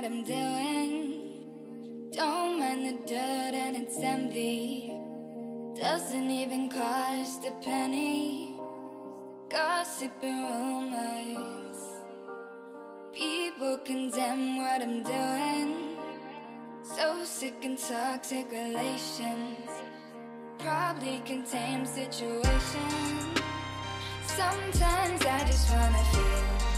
What 0.00 0.10
I'm 0.10 0.24
doing. 0.24 2.10
Don't 2.10 2.58
mind 2.58 2.86
the 2.86 3.06
dirt 3.06 3.52
and 3.52 3.76
it's 3.76 3.98
envy. 3.98 4.94
Doesn't 5.78 6.30
even 6.30 6.70
cost 6.70 7.44
a 7.44 7.50
penny. 7.62 8.58
Gossip 9.50 10.12
and 10.22 10.94
rumors. 10.94 11.80
People 13.12 13.76
condemn 13.84 14.56
what 14.56 14.80
I'm 14.80 15.02
doing. 15.02 15.98
So 16.82 17.22
sick 17.22 17.62
and 17.62 17.76
toxic 17.76 18.50
relations. 18.50 19.68
Probably 20.60 21.20
contain 21.26 21.84
situations. 21.84 23.42
Sometimes 24.24 25.26
I 25.26 25.44
just 25.46 25.70
wanna 25.70 26.04
feel. 26.04 26.69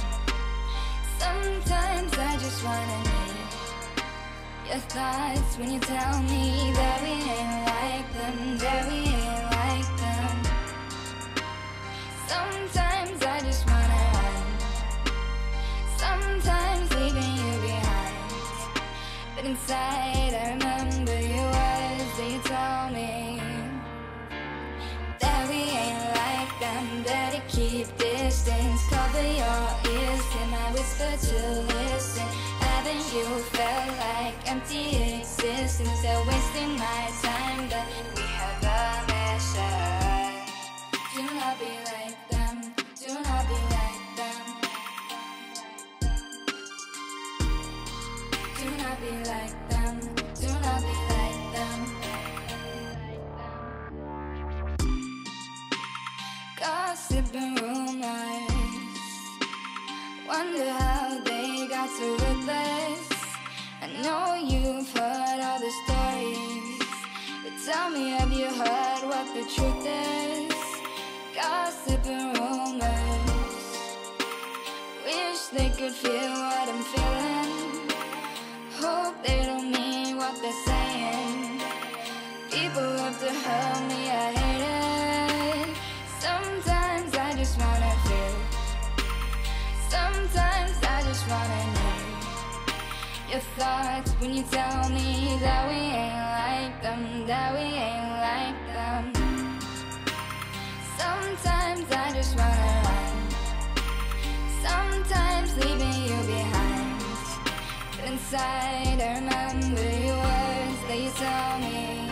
Sometimes 1.22 2.12
I 2.18 2.36
just 2.44 2.64
wanna 2.64 2.98
need 3.10 3.36
your 4.68 4.82
thoughts 4.94 5.56
when 5.56 5.70
you 5.72 5.78
tell 5.78 6.20
me 6.22 6.72
that 6.74 6.98
we 7.04 7.14
ain't 7.36 7.58
like 7.72 8.08
them, 8.16 8.58
that 8.58 8.82
we 8.88 8.98
ain't 9.20 9.46
like 9.60 9.90
them. 10.02 10.34
Sometimes 12.32 13.18
I 13.34 13.38
just 13.48 13.62
wanna 13.70 14.02
run. 14.16 14.46
Sometimes 16.04 16.86
leaving 16.98 17.34
you 17.42 17.52
behind. 17.68 18.16
But 19.36 19.44
inside 19.44 20.32
I 20.42 20.44
remember 20.54 21.18
your 21.34 21.48
words 21.56 22.12
that 22.18 22.28
you 22.34 22.40
told 22.52 22.88
me 22.90 22.91
them. 26.72 27.02
Better 27.02 27.42
keep 27.48 27.86
distance, 27.96 28.80
cover 28.88 29.22
your 29.22 29.64
ears. 29.92 30.22
Hear 30.32 30.48
I 30.52 30.72
whisper 30.72 31.12
to 31.28 31.40
listen. 31.74 32.28
Haven't 32.60 33.04
you 33.14 33.26
felt 33.54 33.88
like 33.98 34.36
empty 34.50 35.20
existence? 35.20 36.02
They're 36.02 36.24
wasting 36.26 36.76
my 36.76 37.02
time, 37.22 37.68
but 37.68 38.21
Gossip 57.12 57.34
and 57.34 57.60
rumors. 57.60 58.00
Wonder 60.26 60.70
how 60.70 61.20
they 61.22 61.66
got 61.68 61.90
so 61.90 62.10
ruthless. 62.10 63.10
I 63.82 63.88
know 64.02 64.34
you've 64.34 64.90
heard 64.96 65.40
all 65.44 65.60
the 65.60 65.70
stories, 65.84 66.80
but 67.44 67.52
tell 67.66 67.90
me, 67.90 68.12
have 68.12 68.32
you 68.32 68.46
heard 68.46 69.02
what 69.04 69.26
the 69.34 69.44
truth 69.54 69.84
is? 69.84 70.54
Gossip 71.34 72.06
and 72.06 72.38
rumors. 72.38 73.28
Wish 75.04 75.42
they 75.52 75.68
could 75.68 75.92
feel 75.92 76.32
what 76.48 76.66
I'm 76.66 76.82
feeling. 76.94 77.90
Hope 78.80 79.22
they 79.22 79.44
don't 79.44 79.70
mean 79.70 80.16
what 80.16 80.34
they're 80.40 80.64
saying. 80.64 81.60
People 82.50 82.82
love 82.82 83.18
to 83.20 83.30
hurt 83.30 83.82
me, 83.88 84.01
tell 94.50 94.88
me 94.90 95.38
that 95.40 95.68
we 95.68 95.76
ain't 95.76 96.26
like 96.42 96.82
them, 96.82 97.26
that 97.26 97.52
we 97.54 97.60
ain't 97.60 98.12
like 98.26 98.60
them. 98.74 99.02
Sometimes 100.98 101.86
I 101.90 102.12
just 102.12 102.36
wanna 102.36 102.82
run. 102.84 103.14
Sometimes 104.66 105.56
leaving 105.58 105.98
you 106.08 106.18
behind. 106.26 107.02
But 107.96 108.04
inside 108.10 108.98
I 109.00 109.14
remember 109.20 109.88
your 110.06 110.18
words 110.26 110.80
that 110.88 110.98
you 111.04 111.10
tell 111.22 111.58
me 111.60 112.08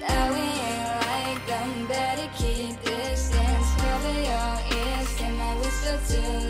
that 0.00 0.26
we 0.34 0.44
ain't 0.70 0.90
like 1.06 1.42
them. 1.46 1.86
Better 1.86 2.28
keep 2.36 2.82
distance, 2.82 3.68
cover 3.82 4.14
your 4.30 4.52
ears, 4.78 5.20
and 5.20 5.36
my 5.38 5.54
whisper 5.58 5.98
to 6.14 6.20
listen. 6.20 6.47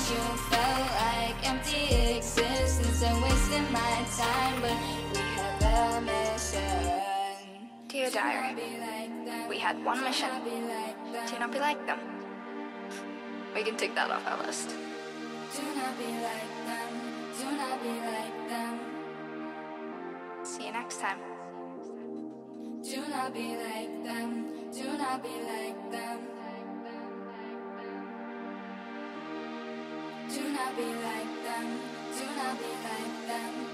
Haven't 0.00 0.16
you 0.16 0.36
felt 0.48 0.90
like 0.96 1.48
empty 1.48 2.16
existence 2.16 3.02
and 3.02 3.22
wasting 3.22 3.70
my 3.70 4.06
time? 4.16 4.62
But 4.62 4.76
we 5.12 5.66
have 5.66 5.96
a 5.96 6.00
mission. 6.00 7.00
Dear 7.88 8.10
Diary, 8.10 8.56
we 9.48 9.58
had 9.58 9.84
one 9.84 10.02
mission. 10.02 10.30
Do 11.28 11.38
not 11.38 11.52
be 11.52 11.58
like 11.58 11.84
them. 11.86 11.98
We 13.54 13.62
can 13.62 13.76
take 13.76 13.94
that 13.94 14.10
off 14.10 14.26
our 14.26 14.38
list. 14.46 14.70
Do 14.70 15.62
not 15.76 15.98
be 15.98 16.06
like 16.06 16.52
them. 16.64 16.90
Do 17.38 17.44
not 17.58 17.82
be 17.82 17.88
like 17.90 18.48
them. 18.48 18.80
See 20.44 20.66
you 20.66 20.72
next 20.72 21.00
time. 21.00 21.18
Do 22.82 23.06
not 23.08 23.34
be 23.34 23.54
like 23.54 24.04
them. 24.04 24.46
Do 24.72 24.96
not 24.96 25.22
be 25.22 25.28
like 25.28 25.90
them. 25.90 26.29
Not 30.52 30.76
be 30.76 30.82
like 30.82 31.44
them. 31.44 31.80
Do 32.18 32.24
not 32.36 32.58
be 32.58 32.66
like 32.66 33.26
them. 33.28 33.69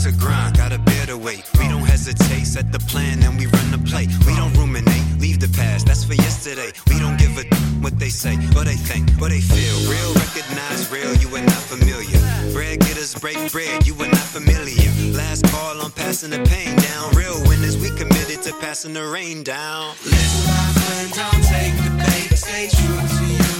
It's 0.00 0.16
a 0.16 0.18
grind, 0.18 0.56
gotta 0.56 0.78
bear 0.78 1.06
the 1.06 1.16
weight. 1.16 1.44
We 1.58 1.68
don't 1.68 1.84
hesitate, 1.84 2.46
set 2.46 2.72
the 2.72 2.78
plan 2.78 3.22
and 3.22 3.38
we 3.38 3.46
run 3.46 3.70
the 3.70 3.78
play. 3.78 4.06
We 4.26 4.34
don't 4.34 4.52
ruminate, 4.56 5.04
leave 5.18 5.40
the 5.40 5.48
past, 5.48 5.86
that's 5.86 6.04
for 6.04 6.14
yesterday. 6.14 6.72
We 6.88 6.98
don't 6.98 7.18
give 7.18 7.36
a 7.36 7.44
what 7.84 7.98
they 7.98 8.08
say, 8.08 8.36
or 8.56 8.64
they 8.64 8.80
think, 8.80 9.10
or 9.20 9.28
they 9.28 9.40
feel. 9.40 9.76
Real 9.92 10.12
recognize 10.14 10.90
real, 10.90 11.14
you 11.16 11.28
are 11.36 11.44
not 11.44 11.64
familiar. 11.68 12.18
Bread 12.52 12.80
getters 12.80 13.14
break 13.14 13.52
bread, 13.52 13.86
you 13.86 13.94
are 13.96 14.08
not 14.08 14.28
familiar. 14.36 14.90
Last 15.12 15.44
call 15.52 15.80
on 15.82 15.90
passing 15.92 16.30
the 16.30 16.40
pain 16.48 16.74
down. 16.76 17.12
Real 17.14 17.36
winners, 17.48 17.76
we 17.76 17.90
committed 17.90 18.40
to 18.44 18.52
passing 18.54 18.94
the 18.94 19.04
rain 19.04 19.42
down. 19.42 19.94
Listen, 20.04 20.42
my 20.48 20.68
friend, 20.80 21.08
don't 21.12 21.44
take 21.44 21.76
the 21.84 21.90
bait. 22.00 22.36
Stay 22.36 22.68
true 22.72 23.00
to 23.04 23.24
you 23.26 23.59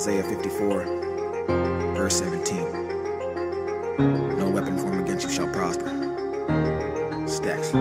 Isaiah 0.00 0.22
54, 0.22 0.84
verse 1.94 2.16
17. 2.16 2.56
No 4.38 4.48
weapon 4.48 4.78
formed 4.78 5.02
against 5.02 5.26
you 5.26 5.30
shall 5.30 5.52
prosper. 5.52 5.90
Stacks. 7.26 7.74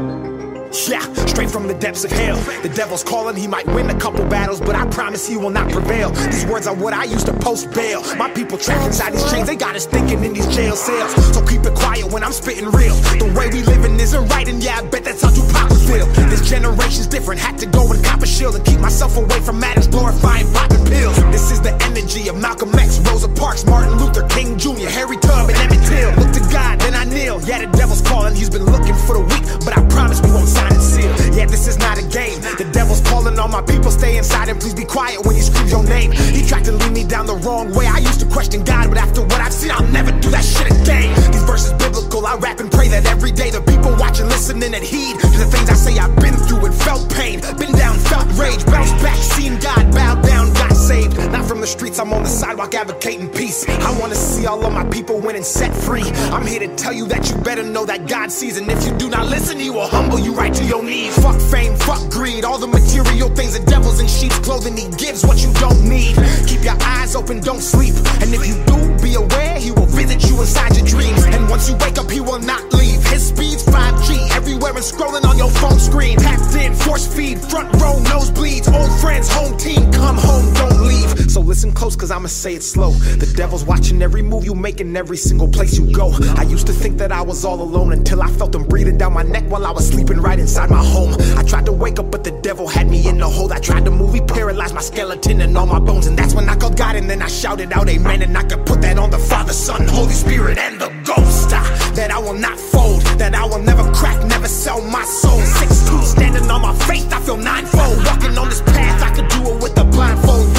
Yeah, 0.88 1.02
straight 1.26 1.52
from 1.52 1.68
the 1.68 1.74
depths 1.74 2.04
of 2.06 2.12
hell. 2.12 2.38
The 2.62 2.70
devil's 2.70 3.04
calling, 3.04 3.36
he 3.36 3.48
might 3.48 3.68
win 3.68 3.90
a 3.90 4.00
couple 4.00 4.26
battles, 4.26 4.60
but 4.62 4.76
I 4.76 4.86
promise 4.88 5.28
he 5.28 5.36
will 5.36 5.50
not 5.50 5.70
prevail. 5.72 6.12
These 6.32 6.46
words 6.46 6.68
are 6.68 6.76
what 6.76 6.94
I 6.94 7.04
used 7.04 7.26
to 7.26 7.34
post 7.34 7.72
bail. 7.74 8.02
My 8.16 8.30
people 8.30 8.58
trapped 8.58 8.86
inside 8.86 9.14
these 9.14 9.30
chains, 9.32 9.48
they 9.48 9.56
got 9.56 9.76
us 9.76 9.86
thinking 9.86 10.24
in 10.24 10.34
these 10.34 10.48
jail 10.56 10.76
cells. 10.76 11.14
So 11.36 11.46
keep 11.46 11.66
it 11.66 11.76
quiet 11.76 12.12
when 12.12 12.24
I'm 12.24 12.32
spitting 12.32 12.70
real. 12.72 12.96
The 13.20 13.34
way 13.38 13.50
we 13.50 13.62
living 13.64 14.00
isn't 14.00 14.28
right, 14.30 14.48
and 14.48 14.64
yeah, 14.64 14.80
I 14.80 14.86
bet 14.86 15.04
that's 15.04 15.22
how 15.22 15.32
Tupac 15.32 15.70
would 15.70 15.82
feel. 15.82 16.06
This 16.30 16.48
generation's 16.48 17.08
different, 17.08 17.42
had 17.42 17.58
to 17.60 17.66
go 17.66 17.92
and 17.92 18.04
cop 18.04 18.22
a 18.22 18.28
shield 18.28 18.56
and 18.56 18.66
keep 18.66 18.80
myself 18.80 19.18
away 19.18 19.42
from 19.42 19.60
matters 19.60 19.88
glorifying 19.88 20.52
popping 20.54 20.86
pills. 20.86 21.18
This 21.32 21.52
is 21.52 21.62
the 21.62 21.76
energy 21.84 22.30
of 22.30 22.38
Malcolm 22.38 22.74
X, 22.74 23.00
Rosa 23.00 23.28
Parks, 23.28 23.66
Martin 23.66 23.98
Luther 23.98 24.28
King 24.30 24.58
Jr., 24.58 24.88
Harry 24.88 25.18
Tub, 25.18 25.50
and 25.50 25.58
Emmett 25.58 25.86
Till. 25.88 26.10
Look 26.24 26.32
to 26.34 26.44
God, 26.52 26.80
then 26.80 26.96
I 26.96 27.04
kneel. 27.04 27.42
Yeah, 27.42 27.66
the 27.66 27.78
devil's 27.78 28.02
calling, 28.02 28.34
he's 28.34 28.50
been 28.50 28.66
looking 28.66 28.96
for 28.96 29.20
the 29.20 29.22
weak, 29.22 29.44
but 29.66 29.78
I 29.78 29.86
promise 29.90 30.22
we 30.22 30.32
won't 30.32 30.48
sign 30.48 30.69
and. 30.72 31.36
Yeah, 31.36 31.46
this 31.46 31.68
is 31.68 31.78
not 31.78 31.98
a 31.98 32.04
game. 32.04 32.42
The 32.58 32.70
devil's 32.74 33.02
calling 33.02 33.38
on 33.40 33.52
my 33.52 33.62
people, 33.62 33.92
stay 33.92 34.18
inside 34.18 34.50
and 34.50 34.60
please 34.60 34.74
be 34.74 34.86
quiet 34.86 35.26
when 35.26 35.36
he 35.36 35.42
screams 35.42 35.72
your 35.72 35.84
name. 35.84 36.12
He 36.12 36.46
tried 36.46 36.66
to 36.66 36.72
lead 36.72 36.92
me 36.92 37.04
down 37.04 37.26
the 37.26 37.36
wrong 37.36 37.74
way. 37.74 37.88
I 37.88 38.00
used 38.00 38.20
to 38.20 38.26
question 38.26 38.64
God, 38.64 38.90
but 38.90 38.98
after 38.98 39.22
what 39.22 39.40
I've 39.40 39.54
seen, 39.54 39.72
I'll 39.72 39.88
never 39.88 40.12
do 40.20 40.30
that 40.32 40.44
shit 40.44 40.68
again. 40.68 41.16
These 41.32 41.44
verses 41.44 41.74
biblical, 41.74 42.26
I 42.26 42.36
rap 42.36 42.60
and 42.60 42.72
pray 42.72 42.88
that 42.90 43.06
every 43.06 43.32
day 43.32 43.50
the 43.52 43.62
people 43.62 43.96
watching, 43.96 44.28
listening, 44.28 44.74
and 44.74 44.84
heed 44.84 45.20
to 45.20 45.28
the 45.28 45.46
things 45.46 45.70
I 45.70 45.74
say 45.74 45.98
I've 45.98 46.16
been 46.18 46.36
through 46.36 46.66
and 46.66 46.76
felt 46.76 47.10
pain, 47.14 47.40
been 47.58 47.72
down, 47.72 47.98
felt 47.98 48.28
rage, 48.38 48.66
bounced 48.66 48.98
back, 49.04 49.18
seen 49.18 49.58
God, 49.60 49.94
bowed 49.94 50.22
down, 50.24 50.54
got 50.54 50.74
saved. 50.74 51.18
Not 51.32 51.46
from 51.48 51.62
the 51.62 51.68
streets, 51.68 52.00
I'm 52.00 52.12
on 52.12 52.24
the 52.24 52.30
sidewalk 52.30 52.74
advocating 52.76 53.30
peace. 53.30 53.68
I 53.70 53.98
wanna 54.00 54.16
see 54.16 54.46
all 54.46 54.66
of 54.66 54.74
my 54.74 54.84
people 54.90 55.20
winning 55.20 55.44
set 55.44 55.74
free. 55.76 56.04
I'm 56.36 56.46
here 56.46 56.60
to 56.60 56.76
tell 56.76 56.94
you 56.94 57.06
that 57.08 57.30
you 57.30 57.38
better 57.38 57.64
know 57.64 57.86
that 57.86 58.08
God 58.08 58.32
sees, 58.32 58.58
and 58.58 58.70
if 58.70 58.86
you 58.86 58.94
do 58.98 59.10
not 59.10 59.28
listen, 59.28 59.58
He 59.60 59.70
will 59.70 59.88
humble 59.88 60.20
you 60.20 60.34
right 60.34 60.54
to 60.60 60.66
your 60.66 60.84
knees. 60.84 61.16
Fuck 61.24 61.40
fame, 61.40 61.76
fuck 61.76 62.10
greed, 62.12 62.44
all 62.44 62.58
the 62.58 62.68
material 62.68 63.30
things, 63.30 63.58
the 63.58 63.66
devil's 63.66 64.00
in 64.00 64.08
sheep's 64.08 64.40
clothing. 64.40 64.76
He 64.76 64.90
gives 64.98 65.26
what 65.26 65.42
you 65.44 65.52
don't 65.54 65.82
need. 65.84 66.16
Keep 66.48 66.64
your 66.64 66.78
eyes 66.82 67.16
open, 67.16 67.40
don't 67.40 67.62
sleep, 67.62 67.96
and 68.22 68.34
if 68.34 68.46
you 68.46 68.56
do, 68.66 68.78
be 69.02 69.16
aware 69.16 69.60
He 69.60 69.72
will 69.72 69.88
visit 69.88 70.24
you 70.28 70.40
inside 70.40 70.76
your 70.76 70.86
dreams. 70.86 71.24
And 71.26 71.50
once 71.50 71.70
you 71.70 71.76
wake 71.78 71.98
up, 71.98 72.10
He 72.12 72.20
will 72.20 72.40
not 72.40 72.62
leave. 72.74 72.99
His 73.10 73.28
speed's 73.28 73.64
5G, 73.66 74.36
everywhere 74.36 74.72
and 74.72 74.86
scrolling 74.86 75.26
on 75.26 75.38
your 75.38 75.50
phone 75.50 75.80
screen. 75.80 76.18
Tapped 76.18 76.56
in, 76.56 76.74
force 76.74 77.08
feed, 77.08 77.40
front 77.40 77.72
row, 77.74 77.96
nosebleeds, 78.06 78.72
old 78.74 79.00
friends, 79.02 79.30
home 79.30 79.58
team, 79.58 79.92
come 79.92 80.18
home, 80.18 80.54
don't 80.54 80.82
leave. 80.82 81.32
So 81.32 81.42
listen 81.42 81.72
close, 81.72 81.96
cause 81.96 82.12
I'ma 82.12 82.28
say 82.28 82.56
it 82.56 82.64
slow. 82.64 82.92
The 82.92 83.32
devil's 83.36 83.64
watching 83.64 84.02
every 84.02 84.22
move 84.22 84.46
you 84.46 84.56
make 84.56 84.80
in 84.80 84.96
every 84.96 85.18
single 85.18 85.48
place 85.48 85.78
you 85.78 85.92
go. 85.92 86.12
I 86.38 86.44
used 86.44 86.68
to 86.68 86.74
think 86.74 86.98
that 86.98 87.12
I 87.12 87.22
was 87.22 87.46
all 87.46 87.62
alone 87.62 87.94
until 87.94 88.22
I 88.22 88.28
felt 88.32 88.56
him 88.56 88.64
breathing 88.64 88.98
down 88.98 89.14
my 89.14 89.24
neck 89.24 89.44
while 89.50 89.66
I 89.66 89.72
was 89.72 89.88
sleeping 89.88 90.18
right 90.18 90.40
inside 90.40 90.70
my 90.70 90.84
home. 90.84 91.16
I 91.38 91.44
tried 91.44 91.66
to 91.66 91.72
wake 91.72 92.00
up, 92.00 92.12
but 92.12 92.24
the 92.24 92.32
devil 92.42 92.68
had 92.68 92.90
me 92.90 93.08
in 93.08 93.18
the 93.18 93.30
hole. 93.30 93.52
I 93.52 93.60
tried 93.60 93.86
to 93.86 93.92
move, 93.92 94.14
he 94.14 94.22
paralyzed 94.22 94.74
my 94.74 94.82
skeleton 94.82 95.42
and 95.42 95.58
all 95.58 95.66
my 95.66 95.80
bones. 95.80 96.08
And 96.08 96.18
that's 96.18 96.34
when 96.34 96.48
I 96.50 96.56
called 96.56 96.78
God, 96.78 96.96
and 96.96 97.10
then 97.10 97.22
I 97.22 97.28
shouted 97.28 97.72
out, 97.74 97.90
Amen. 97.90 98.22
And 98.22 98.38
I 98.38 98.44
could 98.44 98.66
put 98.66 98.82
that 98.82 98.98
on 98.98 99.10
the 99.12 99.20
Father, 99.20 99.54
Son, 99.54 99.88
Holy 99.88 100.14
Spirit, 100.14 100.58
and 100.58 100.80
the 100.80 100.90
Ghost. 101.06 101.50
Ah, 101.54 101.89
that 101.96 102.12
I 102.12 102.20
will 102.20 102.34
not 102.34 102.60
fold, 102.60 103.02
that 103.18 103.34
I 103.36 103.46
will 103.46 103.60
never 103.62 103.84
crack, 103.94 104.24
never 104.26 104.48
sell 104.48 104.82
my 104.82 105.04
soul. 105.04 105.40
Six 105.42 105.90
two, 105.90 106.02
standing 106.04 106.50
on 106.50 106.62
my 106.62 106.76
faith, 106.88 107.12
I 107.14 107.20
feel 107.22 107.38
ninefold. 107.38 108.06
Walking 108.06 108.38
on 108.38 108.50
this 108.50 108.62
path, 108.62 109.04
I 109.04 109.16
could 109.16 109.28
do 109.30 109.42
it 109.52 109.64
with 109.64 109.78
a 109.78 109.84
blindfold. 109.84 110.59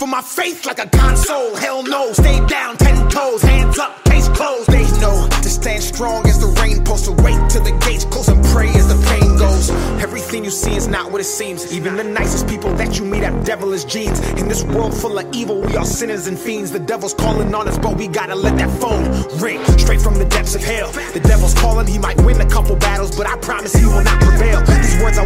For 0.00 0.06
my 0.06 0.22
faith 0.22 0.64
like 0.64 0.78
a 0.78 0.88
console. 0.88 1.54
Hell 1.56 1.82
no, 1.82 2.10
stay 2.14 2.40
down, 2.46 2.74
ten 2.78 2.96
toes, 3.10 3.42
hands 3.42 3.78
up, 3.78 4.02
case 4.04 4.28
closed. 4.30 4.70
They 4.70 4.84
know 4.98 5.28
to 5.28 5.50
stand 5.50 5.82
strong 5.82 6.26
as 6.26 6.38
the 6.40 6.46
rain 6.62 6.82
post, 6.84 7.04
to 7.04 7.12
wait 7.22 7.38
till 7.50 7.62
the 7.62 7.76
gates 7.84 8.06
close 8.06 8.28
and 8.28 8.42
pray 8.46 8.68
as 8.68 8.88
the 8.88 8.96
pain 9.10 9.36
goes. 9.36 9.68
Everything 10.02 10.42
you 10.42 10.50
see 10.50 10.74
is 10.74 10.88
not 10.88 11.12
what 11.12 11.20
it 11.20 11.24
seems. 11.24 11.70
Even 11.70 11.96
the 11.96 12.04
nicest 12.04 12.48
people 12.48 12.74
that 12.76 12.98
you 12.98 13.04
meet 13.04 13.24
have 13.24 13.44
devilish 13.44 13.84
genes. 13.84 14.18
In 14.40 14.48
this 14.48 14.64
world 14.64 14.94
full 14.94 15.18
of 15.18 15.26
evil, 15.34 15.60
we 15.60 15.76
are 15.76 15.84
sinners 15.84 16.26
and 16.26 16.38
fiends. 16.38 16.70
The 16.70 16.80
devil's 16.80 17.12
calling 17.12 17.54
on 17.54 17.68
us, 17.68 17.78
but 17.78 17.98
we 17.98 18.08
gotta 18.08 18.34
let 18.34 18.56
that 18.56 18.70
phone 18.80 19.04
ring. 19.38 19.62
Straight 19.76 20.00
from 20.00 20.14
the 20.14 20.24
depths 20.24 20.54
of 20.54 20.64
hell. 20.64 20.90
The 21.12 21.20
devil's 21.20 21.52
calling, 21.52 21.86
he 21.86 21.98
might 21.98 22.18
win 22.22 22.40
a 22.40 22.48
couple 22.48 22.74
battles, 22.76 23.14
but 23.14 23.26
I 23.26 23.36
promise 23.36 23.74
he 23.74 23.84
will 23.84 24.02
not 24.02 24.18
prevail. 24.22 24.64
These 24.64 25.02
words 25.02 25.18
I 25.18 25.24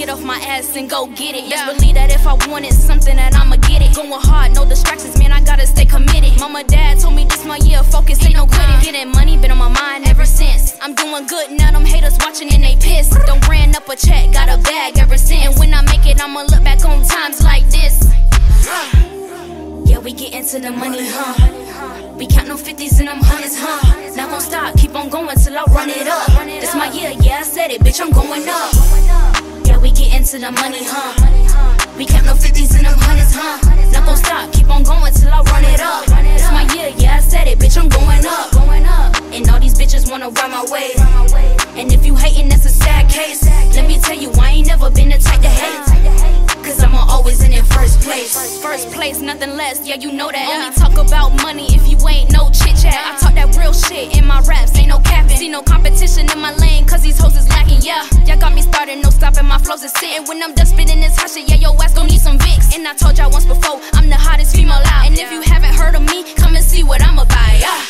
get 0.00 0.08
off 0.08 0.24
my 0.24 0.38
ass 0.48 0.76
and 0.76 0.88
go 0.88 1.06
get 1.08 1.36
it. 1.36 1.50
Best 1.50 1.76
believe 1.76 1.94
that 1.94 2.10
if 2.10 2.26
I 2.26 2.32
wanted 2.48 2.72
something, 2.72 3.16
that 3.16 3.34
I'ma 3.36 3.56
get 3.56 3.82
it. 3.82 3.94
Going 3.94 4.10
hard, 4.10 4.54
no 4.54 4.64
distractions, 4.64 5.18
man, 5.18 5.30
I 5.30 5.42
gotta 5.42 5.66
stay 5.66 5.84
committed. 5.84 6.40
Mama, 6.40 6.64
dad 6.64 7.00
told 7.00 7.14
me 7.14 7.26
this 7.26 7.44
my 7.44 7.58
year, 7.58 7.82
focus, 7.82 8.24
ain't 8.24 8.36
no 8.36 8.46
quitting. 8.46 8.80
Getting 8.80 9.12
money, 9.12 9.36
been 9.36 9.50
on 9.50 9.58
my 9.58 9.68
mind 9.68 10.08
ever 10.08 10.24
since. 10.24 10.78
I'm 10.80 10.94
doing 10.94 11.26
good, 11.26 11.50
now 11.50 11.70
them 11.72 11.84
haters 11.84 12.16
watching 12.24 12.50
and 12.50 12.64
they 12.64 12.76
pissed. 12.76 13.12
Don't 13.26 13.46
ran 13.46 13.76
up 13.76 13.86
a 13.90 13.96
check, 13.96 14.32
got 14.32 14.48
a 14.48 14.56
bag 14.62 14.96
ever 14.96 15.18
since. 15.18 15.44
And 15.44 15.58
when 15.58 15.74
I 15.74 15.82
make 15.82 16.06
it, 16.06 16.18
I'ma 16.18 16.48
look 16.48 16.64
back 16.64 16.82
on 16.86 17.04
times 17.04 17.42
like 17.42 17.68
this. 17.68 18.00
Yeah, 19.90 19.98
we 19.98 20.12
get 20.12 20.32
into 20.32 20.60
the 20.60 20.70
money, 20.70 21.00
huh? 21.02 22.14
We 22.14 22.24
count 22.28 22.46
no 22.46 22.54
50s 22.54 23.00
and 23.00 23.08
them 23.08 23.18
hundreds, 23.20 23.58
huh? 23.58 24.14
Not 24.14 24.30
gon' 24.30 24.40
stop, 24.40 24.76
keep 24.76 24.94
on 24.94 25.08
going 25.10 25.36
till 25.36 25.58
I 25.58 25.64
run 25.64 25.90
it 25.90 26.06
up. 26.06 26.28
This 26.46 26.76
my 26.76 26.92
year, 26.92 27.10
yeah, 27.20 27.40
I 27.40 27.42
said 27.42 27.72
it, 27.72 27.80
bitch, 27.80 28.00
I'm 28.00 28.12
going 28.12 28.46
up. 28.46 28.70
Yeah, 29.66 29.78
we 29.82 29.90
get 29.90 30.14
into 30.14 30.38
the 30.38 30.52
money, 30.52 30.86
huh? 30.86 31.10
We 31.98 32.06
count 32.06 32.26
no 32.26 32.34
50s 32.34 32.76
and 32.76 32.86
them 32.86 32.94
hundreds, 33.02 33.34
huh? 33.34 33.58
Not 33.90 34.06
gon' 34.06 34.16
stop, 34.16 34.52
keep 34.52 34.70
on 34.70 34.84
going 34.84 35.12
till 35.12 35.34
I 35.34 35.42
run 35.42 35.64
it 35.64 35.80
up. 35.80 36.06
This 36.06 36.46
my 36.52 36.62
year, 36.72 36.94
yeah, 36.96 37.16
I 37.16 37.20
said 37.20 37.48
it, 37.48 37.58
bitch, 37.58 37.76
I'm 37.76 37.88
going 37.88 38.24
up. 38.26 38.54
And 39.34 39.50
all 39.50 39.58
these 39.58 39.74
bitches 39.74 40.08
wanna 40.08 40.30
ride 40.30 40.52
my 40.52 40.64
way. 40.70 40.94
And 41.74 41.92
if 41.92 42.06
you 42.06 42.14
hating, 42.14 42.48
that's 42.48 42.64
a 42.64 42.68
sad 42.68 43.10
case. 43.10 43.42
Let 43.74 43.88
me 43.88 43.98
tell 43.98 44.16
you, 44.16 44.30
I 44.40 44.50
ain't 44.50 44.68
never 44.68 44.88
been 44.88 45.08
the 45.08 45.18
type 45.18 45.42
to 45.42 45.48
hate. 45.48 46.30
Cause 46.62 46.80
I'ma 46.84 47.06
always 47.08 47.42
in 47.42 47.52
it 47.52 47.64
first 47.66 48.00
place. 48.00 48.60
First 48.62 48.90
place, 48.92 49.20
nothing 49.20 49.56
less, 49.56 49.79
yeah, 49.84 49.96
you 49.96 50.12
know 50.12 50.30
that. 50.30 50.44
Uh-huh. 50.44 50.66
Only 50.66 50.70
talk 50.76 50.94
about 50.98 51.30
money 51.42 51.66
if 51.74 51.86
you 51.88 51.96
ain't 52.08 52.32
no 52.32 52.50
chit 52.50 52.76
chat. 52.76 52.96
I 52.96 53.16
talk 53.18 53.34
that 53.34 53.54
real 53.56 53.72
shit 53.72 54.16
in 54.16 54.26
my 54.26 54.40
raps, 54.42 54.76
ain't 54.76 54.88
no 54.88 54.98
capping. 55.00 55.36
See 55.36 55.48
no 55.48 55.62
competition 55.62 56.30
in 56.30 56.40
my 56.40 56.52
lane, 56.56 56.86
cause 56.86 57.02
these 57.02 57.18
hoes 57.18 57.36
is 57.36 57.48
lacking, 57.48 57.80
yeah. 57.82 58.06
Y'all 58.26 58.38
got 58.38 58.54
me 58.54 58.62
started, 58.62 59.02
no 59.02 59.10
stopping, 59.10 59.46
my 59.46 59.58
flows 59.58 59.82
is 59.82 59.92
sitting. 59.92 60.26
When 60.26 60.42
I'm 60.42 60.54
done 60.54 60.66
spitting 60.66 61.00
this 61.00 61.16
hot 61.16 61.30
shit, 61.30 61.48
yeah, 61.48 61.56
your 61.56 61.74
ass 61.82 61.94
gon' 61.94 62.06
need 62.06 62.20
some 62.20 62.38
Vicks. 62.38 62.74
And 62.74 62.86
I 62.86 62.94
told 62.94 63.18
y'all 63.18 63.30
once 63.30 63.46
before, 63.46 63.80
I'm 63.94 64.08
the 64.08 64.16
hottest 64.16 64.54
female 64.56 64.82
out. 64.84 65.06
And 65.06 65.18
if 65.18 65.32
you 65.32 65.42
haven't 65.42 65.74
heard 65.74 65.94
of 65.94 66.02
me, 66.02 66.24
come 66.34 66.56
and 66.56 66.64
see 66.64 66.82
what 66.82 67.02
I'm 67.02 67.18
about, 67.18 67.58
yeah. 67.58 67.80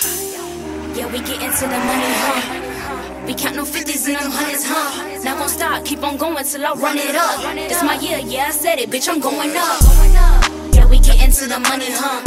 Yeah, 0.94 1.07
we 1.12 1.18
get 1.20 1.42
into 1.42 1.64
the 1.66 1.81
money, 1.81 2.11
huh? 2.22 3.26
We 3.26 3.35
count 3.35 3.57
no 3.57 3.64
50s 3.64 4.07
and 4.09 4.16
them 4.16 4.31
hundreds, 4.31 4.64
huh? 4.66 5.22
Not 5.24 5.38
gon' 5.38 5.48
stop, 5.48 5.85
keep 5.85 6.03
on 6.03 6.16
going 6.16 6.44
till 6.44 6.66
I 6.66 6.72
run 6.72 6.98
it 6.98 7.14
up. 7.14 7.55
This 7.55 7.83
my 7.83 7.98
year, 8.00 8.18
yeah, 8.18 8.48
I 8.48 8.50
said 8.50 8.79
it, 8.79 8.90
bitch, 8.90 9.09
I'm 9.09 9.20
going 9.20 9.55
up. 9.57 10.69
We 10.90 10.98
get 10.98 11.22
into 11.22 11.46
the 11.46 11.61
money, 11.61 11.87
huh? 11.88 12.18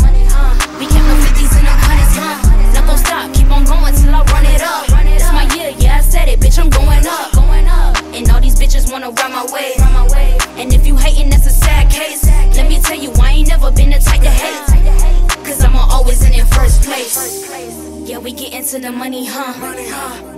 We 0.79 0.87
count 0.87 1.03
no 1.03 1.15
50s 1.19 1.51
and 1.59 1.67
them 1.67 1.79
hundreds, 1.83 2.15
huh? 2.15 2.85
Not 2.87 2.97
stop, 2.97 3.33
keep 3.33 3.51
on 3.51 3.65
going 3.65 3.93
till 3.93 4.15
I 4.15 4.23
run 4.23 4.45
it 4.45 4.61
up. 4.61 4.87
This 5.03 5.27
my 5.33 5.43
year, 5.53 5.75
yeah, 5.77 5.97
I 5.97 6.01
said 6.01 6.29
it, 6.29 6.39
bitch, 6.39 6.57
I'm 6.57 6.69
going 6.69 7.05
up. 7.05 7.35
And 8.15 8.29
all 8.31 8.39
these 8.39 8.55
bitches 8.55 8.89
wanna 8.89 9.11
ride 9.11 9.31
my 9.31 9.45
way. 9.51 9.73
And 10.55 10.73
if 10.73 10.87
you 10.87 10.95
hating, 10.95 11.29
that's 11.29 11.45
a 11.45 11.49
sad 11.51 11.91
case. 11.91 12.23
Let 12.55 12.69
me 12.69 12.79
tell 12.79 12.97
you, 12.97 13.11
I 13.21 13.31
ain't 13.33 13.49
never 13.49 13.69
been 13.69 13.89
the 13.89 13.99
type 13.99 14.21
to 14.21 14.29
hate. 14.29 15.43
Cause 15.43 15.61
I'ma 15.61 15.85
always 15.91 16.23
in 16.23 16.31
it 16.33 16.47
first 16.47 16.83
place. 16.83 17.49
Yeah, 18.07 18.19
we 18.19 18.31
get 18.31 18.53
into 18.53 18.79
the 18.79 18.91
money, 18.91 19.25
huh? 19.27 19.53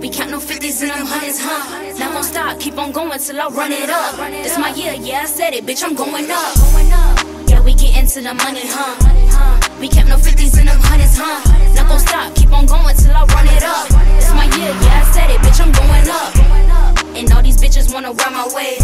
We 0.00 0.10
count 0.10 0.32
no 0.32 0.38
50s 0.38 0.82
and 0.82 0.90
them 0.90 1.06
hundreds, 1.06 1.38
huh? 1.40 1.94
Not 1.98 2.24
stop, 2.24 2.58
keep 2.58 2.76
on 2.76 2.90
going 2.90 3.20
till 3.20 3.40
I 3.40 3.46
run 3.48 3.70
it 3.70 3.88
up. 3.88 4.16
This 4.30 4.58
my 4.58 4.74
year, 4.74 4.94
yeah, 4.94 5.20
I 5.20 5.26
said 5.26 5.54
it, 5.54 5.64
bitch, 5.64 5.84
I'm 5.84 5.94
going 5.94 6.28
up. 6.28 7.35
Yeah, 7.48 7.60
we 7.62 7.74
get 7.74 7.96
into 7.96 8.20
the 8.20 8.34
money, 8.34 8.62
huh? 8.64 8.96
We 9.80 9.88
kept 9.88 10.08
no 10.08 10.16
50s 10.16 10.58
and 10.58 10.68
them 10.68 10.80
hundreds, 10.80 11.16
huh? 11.16 11.40
Not 11.74 11.88
gon' 11.88 12.00
stop, 12.00 12.34
keep 12.34 12.52
on 12.52 12.66
going 12.66 12.96
till 12.96 13.14
I 13.14 13.24
run 13.24 13.46
it 13.46 13.62
up. 13.62 13.86
It's 14.18 14.32
my 14.32 14.44
year, 14.56 14.72
yeah, 14.82 15.02
I 15.02 15.12
said 15.12 15.30
it, 15.30 15.40
bitch, 15.40 15.60
I'm 15.60 15.72
going 15.72 16.08
up. 16.08 16.32
And 17.16 17.32
all 17.32 17.42
these 17.42 17.56
bitches 17.56 17.92
wanna 17.92 18.12
ride 18.12 18.32
my 18.32 18.46
way. 18.54 18.76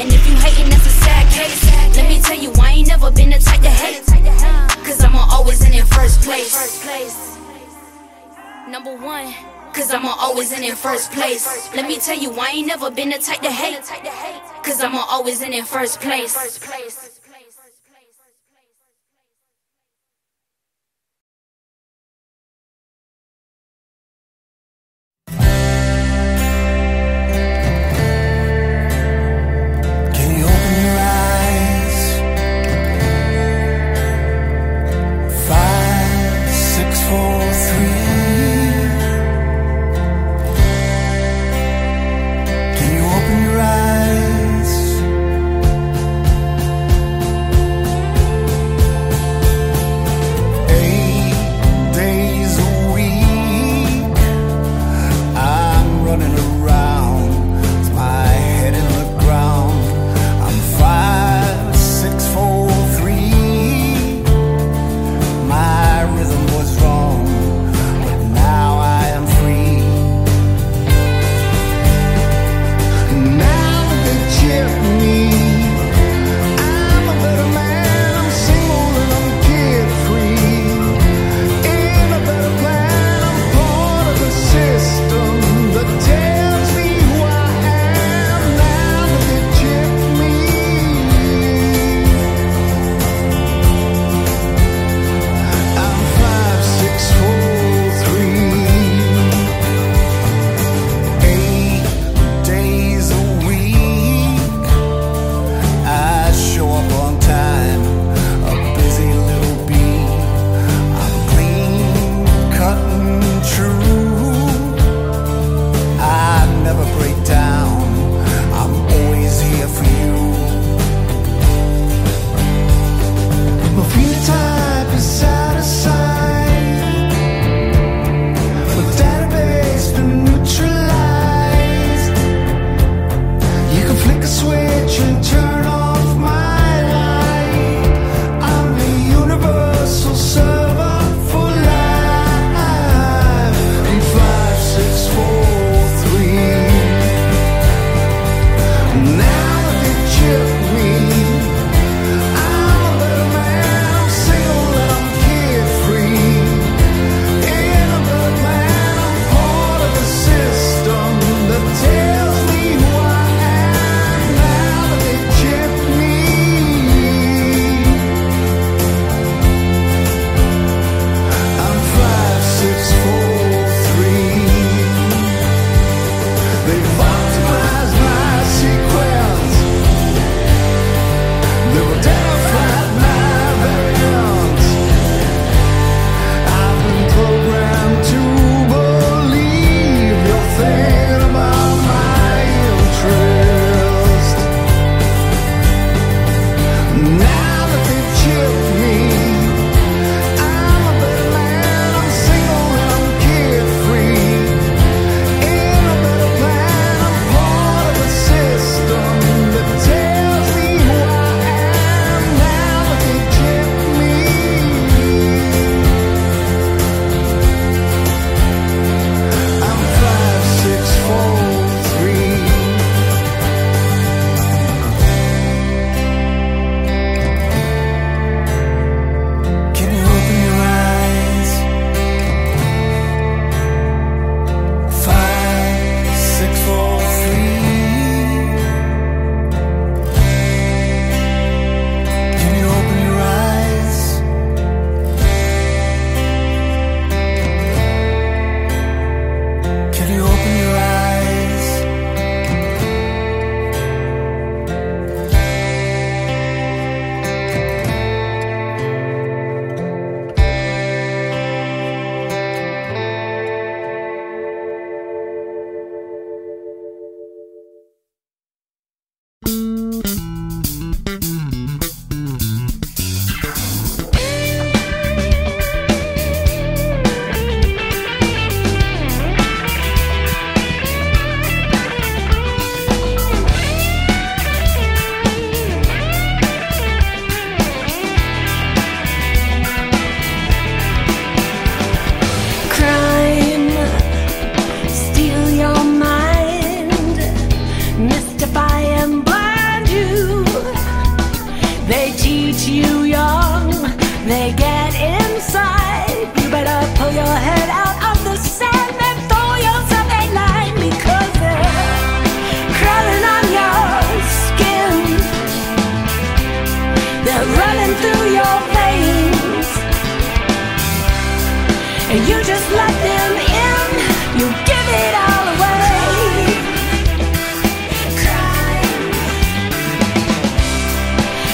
And 0.00 0.12
if 0.12 0.26
you 0.26 0.34
hating, 0.36 0.70
that's 0.70 0.86
a 0.86 0.94
sad 1.04 1.32
case. 1.32 1.96
Let 1.96 2.08
me 2.08 2.20
tell 2.20 2.38
you, 2.38 2.52
I 2.60 2.70
ain't 2.72 2.88
never 2.88 3.10
been 3.10 3.30
the 3.30 3.38
type 3.38 3.60
to 3.62 3.70
hate. 3.70 4.04
Cause 4.84 5.02
I'ma 5.02 5.26
always 5.30 5.64
in 5.64 5.72
it 5.72 5.86
first 5.86 6.22
place. 6.22 7.36
Number 8.68 8.96
one. 8.96 9.32
Cause 9.74 9.92
I'ma 9.92 10.14
always 10.20 10.52
in 10.52 10.62
it 10.62 10.76
first 10.76 11.10
place. 11.10 11.68
Let 11.74 11.88
me 11.88 11.98
tell 11.98 12.16
you, 12.16 12.32
I 12.38 12.50
ain't 12.54 12.68
never 12.68 12.90
been 12.92 13.10
the 13.10 13.18
type 13.18 13.40
to 13.40 13.50
hate. 13.50 13.82
Cause 14.62 14.80
I'ma 14.80 15.04
always 15.10 15.42
in 15.42 15.52
it 15.52 15.66
first 15.66 16.00
place. 16.00 16.34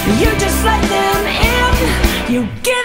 You 0.01 0.31
just 0.39 0.65
let 0.65 0.81
them 0.89 1.27
in, 1.27 2.33
you 2.33 2.47
give 2.63 2.80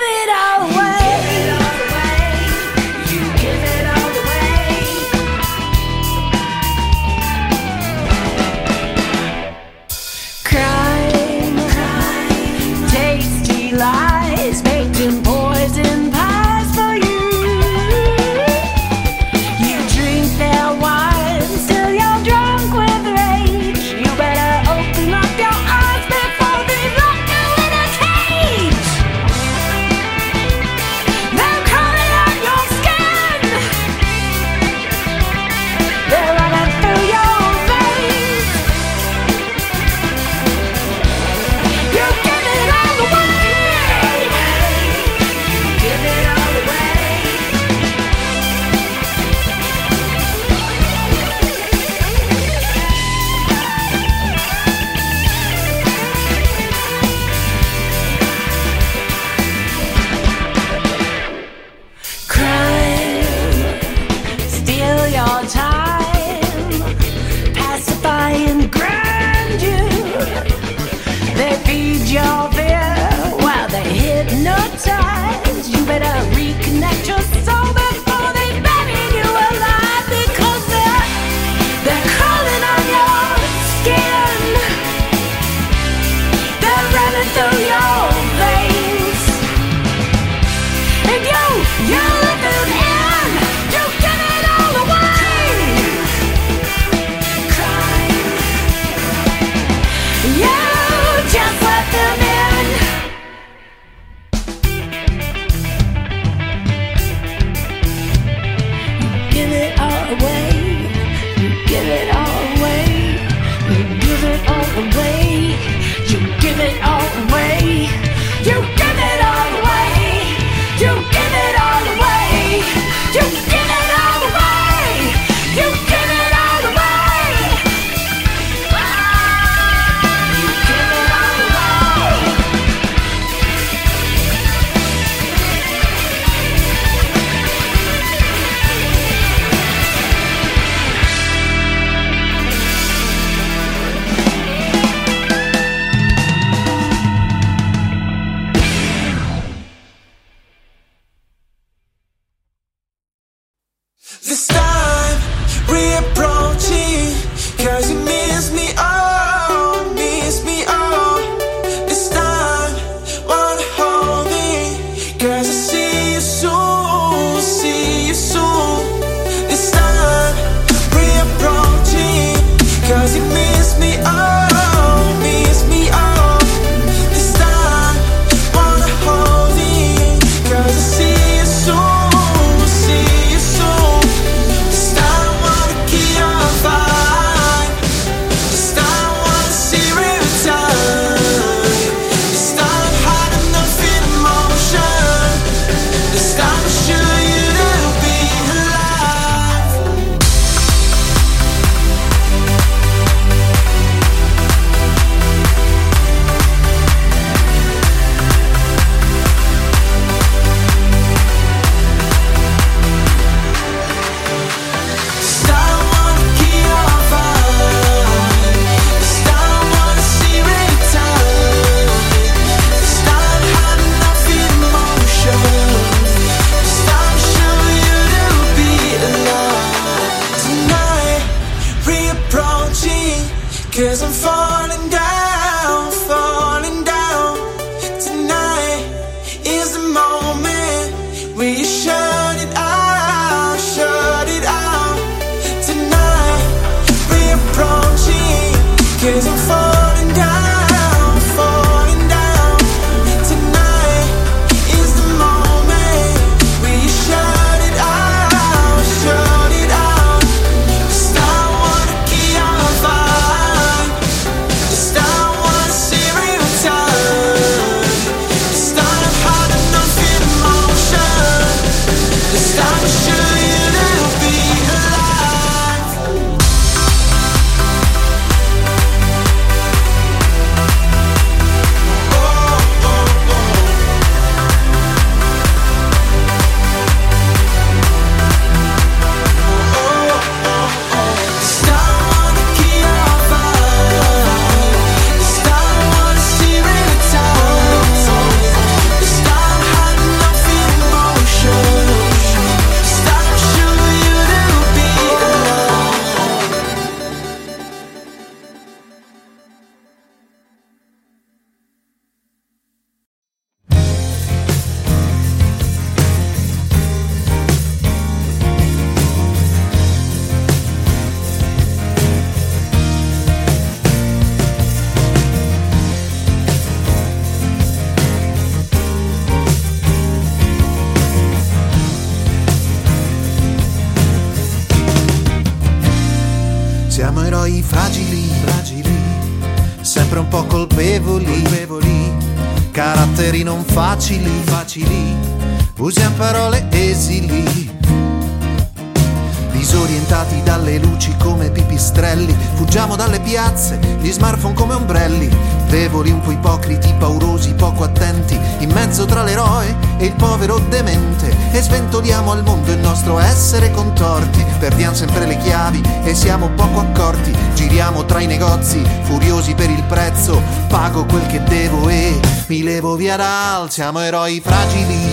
siamo 373.77 374.01
eroi 374.01 374.41
fragili. 374.43 375.06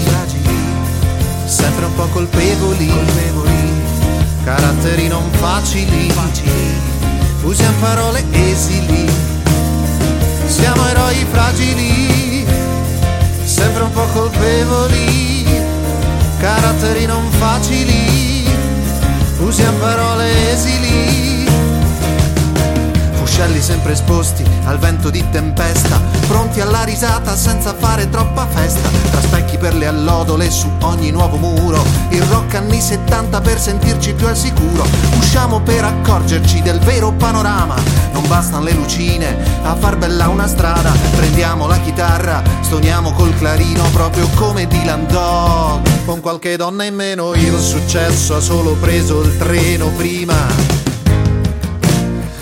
spirito 34.24 34.28
al 34.28 34.38
sicuro. 34.38 34.86
Usciamo 35.18 35.62
per 35.62 35.84
accorgerci 35.84 36.62
del 36.62 36.80
vero 36.80 37.12
panorama. 37.12 37.76
Non 38.14 38.28
bastano 38.28 38.64
le 38.64 38.74
lucine 38.74 39.36
a 39.64 39.76
far 39.76 39.98
bella 39.98 40.30
una 40.30 40.48
strada. 40.48 40.92
Prendiamo 41.16 41.68
la 41.68 41.80
chitarra, 41.80 42.42
stoniamo 42.62 43.12
col 43.14 43.36
clarino 43.36 43.84
proprio 43.92 44.28
come 44.36 44.68
Dylan 44.68 45.08
Dog. 45.08 46.06
Con 46.06 46.22
qualche 46.22 46.56
donna 46.56 46.86
in 46.86 46.96
meno 46.96 47.34
il 47.34 47.60
successo 47.60 48.36
ha 48.36 48.40
solo 48.40 48.74
preso 48.74 49.22
il 49.22 49.38
treno 49.38 49.90
prima. 49.90 50.36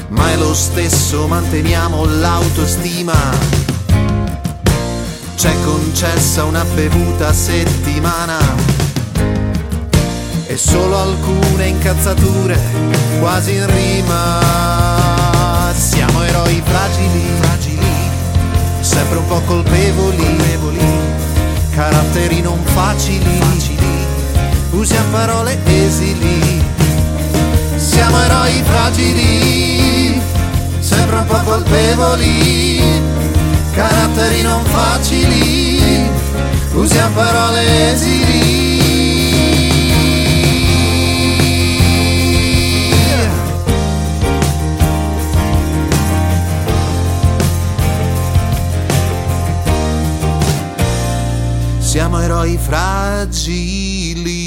Ma 0.09 0.31
è 0.31 0.35
lo 0.35 0.53
stesso, 0.53 1.27
manteniamo 1.27 2.05
l'autostima. 2.05 3.13
C'è 5.35 5.53
concessa 5.63 6.43
una 6.43 6.63
bevuta 6.75 7.33
settimana 7.33 8.70
e 10.51 10.57
solo 10.57 10.97
alcune 10.97 11.67
incazzature 11.67 12.59
quasi 13.19 13.55
in 13.55 13.65
rima. 13.67 15.71
Siamo 15.73 16.21
eroi 16.23 16.61
fragili, 16.65 17.23
fragili, 17.39 17.87
sempre 18.81 19.19
un 19.19 19.27
po' 19.27 19.39
colpevoli, 19.45 20.17
colpevoli. 20.17 20.79
caratteri 21.69 22.41
non 22.41 22.59
facili, 22.65 23.39
facili, 23.39 24.05
usiamo 24.71 25.11
parole 25.11 25.57
esili. 25.65 26.61
Siamo 27.77 28.21
eroi 28.21 28.61
fragili, 28.63 30.21
sempre 30.79 31.15
un 31.15 31.25
po' 31.27 31.39
colpevoli, 31.45 32.83
caratteri 33.73 34.41
non 34.41 34.65
facili, 34.65 36.09
usiamo 36.73 37.15
parole 37.15 37.93
esili. 37.93 38.70
e 52.47 52.57
fragil. 52.57 54.40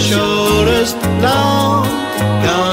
Shoulders 0.00 0.94
long 1.22 1.84
gone 2.44 2.67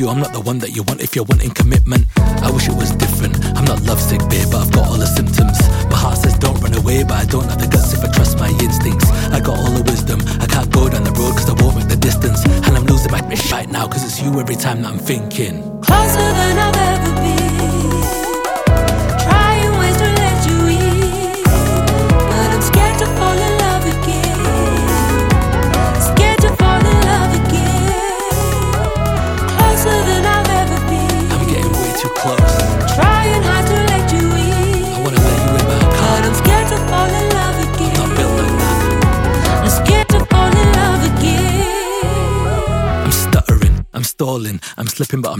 you, 0.00 0.08
I'm 0.08 0.18
not 0.18 0.32
the 0.32 0.40
one 0.40 0.58
that 0.58 0.74
you 0.74 0.82
want 0.82 1.00
if 1.00 1.14
you're 1.14 1.24
wanting 1.24 1.50
commitment. 1.50 2.06
I 2.16 2.50
wish 2.50 2.68
it 2.68 2.74
was 2.74 2.90
different. 2.92 3.36
I'm 3.56 3.64
not 3.64 3.82
lovesick, 3.82 4.20
babe, 4.28 4.48
but 4.50 4.66
I've 4.66 4.72
got 4.72 4.88
all 4.88 4.98
the 4.98 5.06
symptoms. 5.06 5.56
My 5.90 5.96
heart 5.96 6.18
says 6.18 6.36
don't 6.38 6.58
run 6.60 6.74
away, 6.74 7.02
but 7.02 7.12
I 7.12 7.24
don't 7.24 7.44
have 7.44 7.60
the 7.60 7.68
guts 7.68 7.92
if 7.94 8.02
I 8.04 8.10
trust 8.12 8.38
my 8.38 8.48
instincts. 8.60 9.08
I 9.32 9.40
got 9.40 9.58
all 9.58 9.70
the 9.70 9.82
wisdom, 9.82 10.20
I 10.40 10.46
can't 10.46 10.70
go 10.70 10.88
down 10.88 11.04
the 11.04 11.12
road 11.12 11.36
cause 11.36 11.48
I 11.48 11.54
won't 11.62 11.76
make 11.76 11.88
the 11.88 11.96
distance. 11.96 12.44
And 12.44 12.76
I'm 12.76 12.84
losing 12.84 13.12
my 13.12 13.22
shit 13.34 13.52
right 13.52 13.70
now 13.70 13.86
cause 13.86 14.04
it's 14.04 14.20
you 14.20 14.38
every 14.40 14.56
time 14.56 14.82
that 14.82 14.92
I'm 14.92 14.98
thinking. 14.98 15.62
Closer 15.80 16.28
than 16.34 16.58
I've 16.58 16.76
ever 16.76 17.15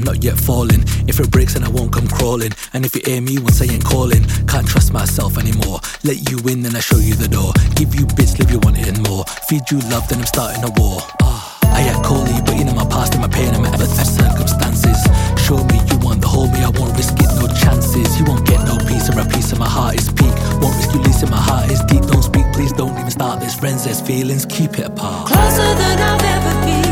not 0.07 0.23
yet 0.23 0.39
falling. 0.39 0.87
If 1.11 1.19
it 1.19 1.31
breaks, 1.31 1.55
then 1.55 1.65
I 1.65 1.69
won't 1.69 1.93
come 1.93 2.07
crawling. 2.07 2.53
And 2.73 2.87
if 2.87 2.95
you 2.95 3.03
hear 3.05 3.21
me 3.21 3.39
once 3.39 3.61
I 3.61 3.67
ain't 3.67 3.85
calling, 3.85 4.23
can't 4.47 4.67
trust 4.67 4.93
myself 4.93 5.37
anymore. 5.37 5.81
Let 6.05 6.31
you 6.31 6.39
in, 6.47 6.63
then 6.63 6.77
I 6.77 6.81
show 6.81 6.99
you 6.99 7.15
the 7.15 7.27
door. 7.27 7.53
Give 7.75 7.93
you 7.93 8.07
bits, 8.15 8.39
leave 8.39 8.51
you 8.51 8.61
wanting 8.63 9.03
more. 9.03 9.25
Feed 9.51 9.67
you 9.71 9.79
love, 9.91 10.07
then 10.09 10.21
I'm 10.23 10.31
starting 10.31 10.63
a 10.63 10.71
war. 10.79 11.03
Ah, 11.23 11.59
I 11.75 11.83
act 11.91 12.07
coldly, 12.07 12.39
but 12.47 12.57
you 12.57 12.65
know 12.65 12.75
my 12.75 12.87
past 12.87 13.15
and 13.15 13.23
my 13.23 13.29
pain 13.29 13.53
and 13.53 13.63
my 13.63 13.69
ever 13.75 13.85
circumstances. 13.87 15.01
Show 15.43 15.59
me 15.67 15.83
you 15.91 15.99
want 15.99 16.23
the 16.23 16.29
whole 16.31 16.47
me, 16.55 16.63
I 16.63 16.71
won't 16.71 16.97
risk 16.97 17.19
it, 17.19 17.31
no 17.43 17.51
chances. 17.59 18.07
You 18.19 18.25
won't 18.27 18.47
get 18.47 18.63
no 18.65 18.79
peace, 18.87 19.11
or 19.11 19.19
a 19.19 19.27
piece 19.27 19.51
of 19.51 19.59
my 19.59 19.69
heart 19.69 19.99
is 19.99 20.09
peak. 20.09 20.35
Won't 20.63 20.77
risk 20.79 20.95
you 20.95 21.03
leasing 21.03 21.31
my 21.31 21.43
heart 21.43 21.71
is 21.71 21.83
deep. 21.91 22.07
Don't 22.07 22.23
speak, 22.23 22.47
please 22.55 22.73
don't 22.73 22.95
even 22.95 23.11
start. 23.11 23.41
There's 23.41 23.59
friends, 23.59 23.85
there's 23.85 24.01
feelings, 24.01 24.47
keep 24.47 24.79
it 24.79 24.87
apart. 24.87 25.27
Closer 25.27 25.75
than 25.83 25.99
I've 25.99 26.23
ever 26.23 26.55
been. 26.63 26.86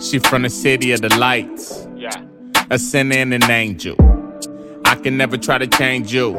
She 0.00 0.18
from 0.18 0.42
the 0.42 0.50
city 0.50 0.92
of 0.92 1.00
the 1.00 1.14
lights. 1.18 1.86
Yeah. 1.96 2.24
A 2.70 2.78
sinner 2.78 3.16
and 3.16 3.34
an 3.34 3.50
angel. 3.50 3.96
I 4.84 4.94
can 4.96 5.16
never 5.16 5.36
try 5.36 5.58
to 5.58 5.66
change 5.66 6.12
you. 6.12 6.32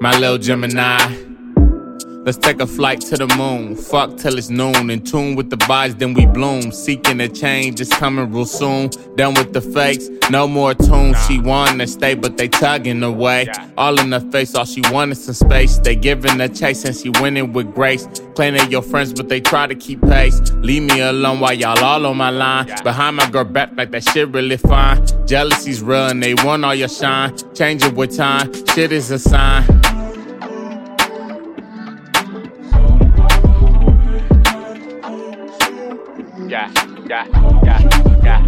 My 0.00 0.18
little 0.18 0.38
Gemini. 0.38 1.33
Let's 2.24 2.38
take 2.38 2.60
a 2.60 2.66
flight 2.66 3.02
to 3.02 3.18
the 3.18 3.26
moon. 3.36 3.76
Fuck 3.76 4.16
till 4.16 4.38
it's 4.38 4.48
noon. 4.48 4.88
In 4.88 5.04
tune 5.04 5.36
with 5.36 5.50
the 5.50 5.58
vibes, 5.58 5.98
then 5.98 6.14
we 6.14 6.24
bloom. 6.24 6.72
Seeking 6.72 7.20
a 7.20 7.28
change 7.28 7.82
it's 7.82 7.94
coming 7.94 8.32
real 8.32 8.46
soon. 8.46 8.88
Done 9.14 9.34
with 9.34 9.52
the 9.52 9.60
fakes, 9.60 10.08
no 10.30 10.48
more 10.48 10.72
tunes. 10.72 11.18
She 11.26 11.38
wanna 11.38 11.86
stay, 11.86 12.14
but 12.14 12.38
they 12.38 12.48
tugging 12.48 13.02
away. 13.02 13.46
All 13.76 14.00
in 14.00 14.10
her 14.12 14.20
face, 14.32 14.54
all 14.54 14.64
she 14.64 14.80
want 14.90 15.12
is 15.12 15.22
some 15.22 15.34
space. 15.34 15.76
They 15.76 15.96
giving 15.96 16.40
a 16.40 16.48
chase 16.48 16.86
and 16.86 16.96
she 16.96 17.10
winning 17.10 17.52
with 17.52 17.74
grace. 17.74 18.08
Claim 18.34 18.54
they 18.54 18.68
your 18.68 18.82
friends, 18.82 19.12
but 19.12 19.28
they 19.28 19.42
try 19.42 19.66
to 19.66 19.74
keep 19.74 20.00
pace. 20.00 20.40
Leave 20.52 20.82
me 20.82 21.02
alone 21.02 21.40
while 21.40 21.52
y'all 21.52 21.78
all 21.84 22.06
on 22.06 22.16
my 22.16 22.30
line. 22.30 22.66
Behind 22.82 23.16
my 23.16 23.28
girl 23.28 23.44
back 23.44 23.72
like 23.76 23.90
that 23.90 24.02
shit 24.02 24.28
really 24.30 24.56
fine. 24.56 25.06
Jealousy's 25.26 25.82
real 25.82 26.06
and 26.06 26.22
they 26.22 26.32
want 26.42 26.64
all 26.64 26.74
your 26.74 26.88
shine. 26.88 27.36
Change 27.52 27.84
it 27.84 27.94
with 27.94 28.16
time, 28.16 28.50
shit 28.68 28.92
is 28.92 29.10
a 29.10 29.18
sign. 29.18 29.93
Yeah, 37.06 37.26
yeah, 37.64 37.80
yeah, 38.24 38.46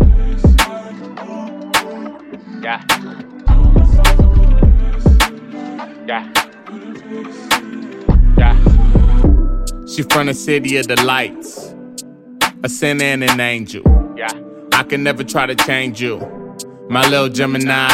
yeah. 2.62 2.80
Yeah. 6.06 6.32
Yeah. 8.38 8.54
She 9.86 10.02
from 10.02 10.26
the 10.26 10.34
city 10.34 10.76
of 10.78 10.86
the 10.86 10.96
lights. 11.04 11.74
A 12.62 12.68
sinner 12.68 13.04
and 13.04 13.24
an 13.24 13.40
angel. 13.40 13.82
Yeah. 14.16 14.32
I 14.72 14.84
can 14.84 15.02
never 15.02 15.22
try 15.22 15.46
to 15.46 15.54
change 15.54 16.00
you. 16.00 16.18
My 16.88 17.06
little 17.08 17.28
Gemini. 17.28 17.88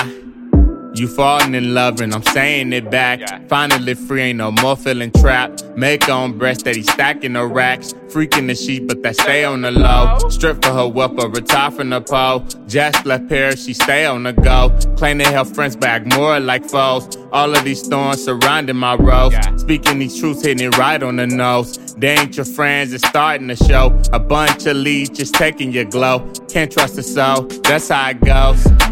You 0.95 1.09
falling 1.09 1.55
in 1.55 1.73
love 1.73 2.03
and 2.03 2.13
I'm 2.13 2.23
saying 2.23 2.75
it 2.75 2.91
back. 2.91 3.49
Finally 3.49 3.95
free, 3.95 4.21
ain't 4.23 4.39
no 4.39 4.51
more 4.51 4.77
feeling 4.77 5.11
trapped. 5.11 5.65
Make 5.75 6.07
on 6.11 6.37
breast 6.37 6.67
that 6.67 6.77
he 6.77 6.83
stacking 6.83 7.33
the 7.33 7.47
racks. 7.47 7.95
Freaking 8.09 8.47
the 8.47 8.55
sheep, 8.55 8.87
but 8.87 9.03
that 9.03 9.17
stay 9.17 9.43
on 9.43 9.63
the 9.63 9.71
low. 9.71 10.19
Strip 10.29 10.63
for 10.63 10.71
her 10.71 10.87
wealth, 10.87 11.17
but 11.17 11.31
retire 11.35 11.71
from 11.71 11.89
the 11.89 12.03
pole. 12.03 12.41
Just 12.67 13.07
left 13.07 13.27
Paris, 13.27 13.65
she 13.65 13.73
stay 13.73 14.05
on 14.05 14.25
the 14.25 14.35
go. 14.35 14.69
Claim 14.99 15.17
they 15.17 15.25
help 15.25 15.49
friends 15.49 15.77
back 15.77 16.05
more 16.05 16.39
like 16.39 16.63
foes. 16.69 17.17
All 17.33 17.57
of 17.57 17.65
these 17.65 17.89
thorns 17.89 18.23
surrounding 18.23 18.77
my 18.77 18.95
rose. 18.95 19.35
Speaking 19.57 19.99
these 19.99 20.21
truths, 20.21 20.45
hitting 20.45 20.67
it 20.67 20.77
right 20.77 21.03
on 21.03 21.17
the 21.17 21.27
nose. 21.27 21.95
They 21.95 22.19
ain't 22.19 22.37
your 22.37 22.45
friends, 22.45 22.93
it's 22.93 23.09
starting 23.09 23.49
to 23.49 23.57
show. 23.57 23.99
A 24.13 24.21
bunch 24.21 24.67
of 24.67 24.77
leads 24.77 25.09
just 25.09 25.35
taking 25.35 25.73
your 25.73 25.87
glow. 25.87 26.31
Can't 26.51 26.71
trust 26.71 26.99
a 26.99 27.03
soul, 27.03 27.45
that's 27.63 27.89
how 27.89 28.11
it 28.11 28.21
goes 28.21 28.92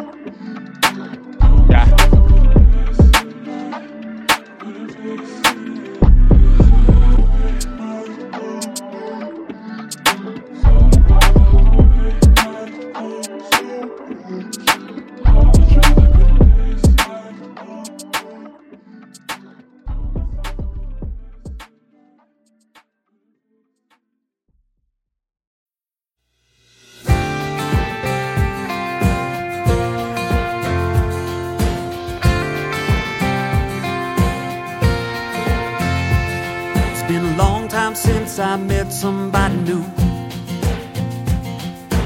I 38.51 38.57
met 38.57 38.91
somebody 38.91 39.55
new. 39.55 39.81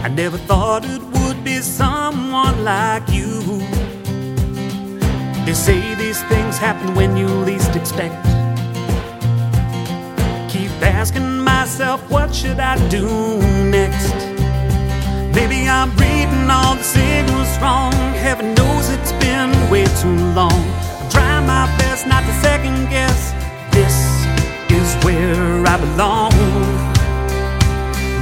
I 0.03 0.09
never 0.09 0.37
thought 0.37 0.85
it 0.85 1.01
would 1.01 1.43
be 1.43 1.57
someone 1.61 2.63
like 2.63 3.09
you. 3.09 3.41
They 5.43 5.55
say 5.55 5.95
these 5.95 6.21
things 6.25 6.59
happen 6.59 6.93
when 6.93 7.17
you 7.17 7.25
least 7.25 7.75
expect. 7.75 8.23
Keep 10.53 10.69
asking 10.83 11.39
myself, 11.39 12.07
what 12.11 12.35
should 12.35 12.59
I 12.59 12.75
do 12.89 13.07
next? 13.71 14.13
Maybe 15.33 15.67
I'm 15.67 15.89
reading 15.97 16.47
all 16.47 16.75
the 16.75 16.83
signals 16.83 17.57
wrong. 17.59 17.91
Heaven 18.21 18.53
knows 18.53 18.89
it's 18.89 19.13
been 19.13 19.49
way 19.71 19.85
too 19.99 20.15
long. 20.35 20.61
I'm 21.01 21.09
trying 21.09 21.47
my 21.47 21.65
best 21.79 22.05
not 22.05 22.21
to 22.21 22.33
second 22.43 22.87
guess. 22.91 23.33
Where 25.05 25.61
I 25.69 25.77
belong. 25.77 26.33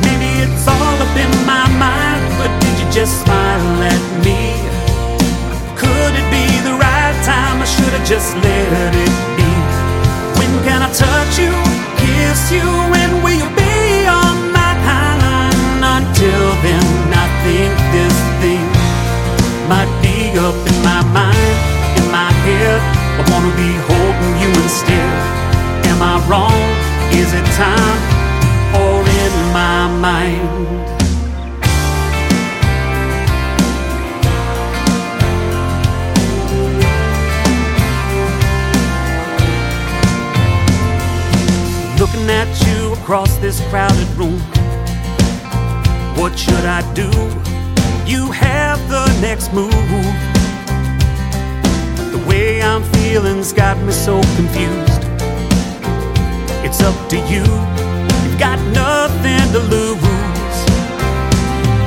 Maybe 0.04 0.28
it's 0.44 0.68
all 0.68 0.98
up 1.00 1.16
in 1.16 1.32
my 1.48 1.64
mind, 1.80 2.28
but 2.36 2.52
did 2.60 2.76
you 2.76 2.88
just 2.92 3.24
smile 3.24 3.80
at 3.88 4.04
me? 4.20 4.52
Could 5.80 6.12
it 6.12 6.28
be 6.28 6.44
the 6.68 6.76
right 6.76 7.16
time? 7.24 7.64
I 7.64 7.68
should 7.72 7.88
have 7.96 8.04
just 8.06 8.36
let 8.36 8.92
it 9.00 9.16
be. 9.40 9.52
When 10.36 10.52
can 10.68 10.84
I 10.84 10.92
touch 10.92 11.40
you, 11.40 11.56
kiss 12.04 12.52
you, 12.52 12.68
and 13.00 13.24
will 13.24 13.32
you 13.32 13.48
be 13.56 14.04
on 14.04 14.52
my 14.52 14.76
mind? 14.84 15.80
Until 15.80 16.52
then, 16.68 16.84
I 17.16 17.26
think 17.48 17.72
this 17.96 18.18
thing 18.44 18.68
might 19.72 19.88
be 20.04 20.36
up 20.36 20.60
in 20.68 20.78
my 20.84 21.00
mind, 21.16 21.56
in 21.96 22.12
my 22.12 22.28
head. 22.44 22.80
I 23.16 23.24
wanna 23.32 23.56
be 23.56 23.72
holding 23.88 24.36
you 24.44 24.52
instead. 24.68 25.53
Am 25.96 26.02
I 26.02 26.28
wrong? 26.28 26.52
Is 27.14 27.34
it 27.36 27.46
time 27.54 28.00
or 28.82 29.02
in 29.22 29.34
my 29.54 29.88
mind? 30.02 30.50
Looking 42.00 42.28
at 42.28 42.50
you 42.66 42.94
across 42.94 43.38
this 43.38 43.62
crowded 43.70 44.10
room. 44.18 44.40
What 46.18 46.40
should 46.40 46.66
I 46.66 46.82
do? 46.96 47.12
You 48.12 48.32
have 48.32 48.80
the 48.90 49.06
next 49.22 49.54
move. 49.54 49.72
The 52.12 52.26
way 52.28 52.64
I'm 52.64 52.82
feeling's 52.96 53.54
got 53.54 53.78
me 53.78 53.92
so 53.92 54.20
confused. 54.36 54.93
It's 56.74 56.82
up 56.82 56.98
to 57.10 57.18
you. 57.30 57.46
You've 58.26 58.40
got 58.42 58.58
nothing 58.74 59.46
to 59.54 59.62
lose. 59.70 60.58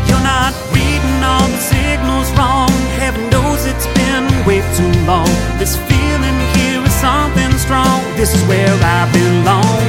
You're 0.07 0.23
not 0.23 0.55
reading 0.71 1.19
all 1.27 1.43
the 1.51 1.59
signals 1.59 2.31
wrong. 2.39 2.71
Heaven 2.95 3.27
knows 3.35 3.67
it's 3.67 3.91
been 3.99 4.31
way 4.47 4.63
too 4.79 4.95
long. 5.03 5.27
This 5.59 5.75
feeling 5.91 6.39
here 6.55 6.79
is 6.87 6.95
something 7.03 7.51
strong. 7.59 7.99
This 8.15 8.31
is 8.31 8.39
where 8.47 8.71
I 8.79 9.11
belong. 9.11 9.83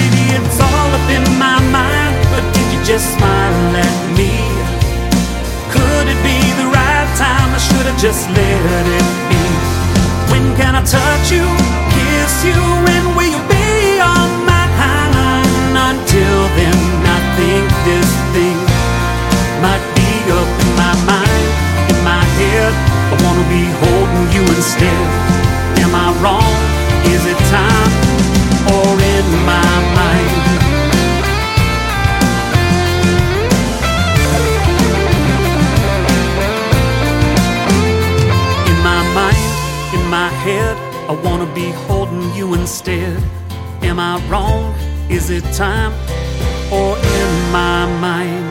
Maybe 0.00 0.32
it's 0.32 0.56
all 0.56 0.88
up 0.88 1.08
in 1.12 1.20
my 1.36 1.60
mind, 1.68 2.16
but 2.32 2.40
did 2.56 2.64
you 2.72 2.80
just 2.80 3.12
smile 3.20 3.76
at 3.76 3.96
me? 4.16 4.32
Could 5.68 6.08
it 6.08 6.20
be 6.24 6.40
the 6.56 6.72
right 6.72 7.10
time? 7.20 7.52
I 7.52 7.60
should 7.60 7.84
have 7.84 8.00
just 8.00 8.24
let 8.32 8.88
it 8.88 9.08
be. 9.28 9.44
When 10.32 10.56
can 10.56 10.80
I 10.80 10.82
touch 10.88 11.28
you, 11.28 11.44
kiss 11.92 12.40
you, 12.48 12.56
and 12.56 13.19
this 17.84 18.10
thing 18.34 18.58
might 19.64 19.84
be 19.96 20.10
up 20.32 20.50
in 20.64 20.70
my 20.76 20.94
mind, 21.08 21.48
in 21.92 21.98
my 22.04 22.24
head. 22.38 22.72
I 23.12 23.16
wanna 23.24 23.46
be 23.48 23.64
holding 23.82 24.26
you 24.34 24.42
instead. 24.54 25.06
Am 25.84 25.94
I 25.94 26.08
wrong? 26.20 26.54
Is 27.14 27.24
it 27.26 27.40
time 27.48 27.92
or 28.74 28.88
in 29.16 29.26
my 29.52 29.72
mind? 29.98 30.40
In 38.70 38.78
my 38.90 39.02
mind, 39.18 39.50
in 39.96 40.04
my 40.08 40.28
head, 40.44 40.76
I 41.08 41.14
wanna 41.24 41.46
be 41.54 41.70
holding 41.88 42.32
you 42.34 42.54
instead. 42.54 43.22
Am 43.82 43.98
I 43.98 44.20
wrong? 44.28 44.74
Is 45.08 45.30
it 45.30 45.44
time 45.54 45.92
or 46.72 46.96
in 46.96 47.30
my 47.50 47.86
mind? 48.00 48.46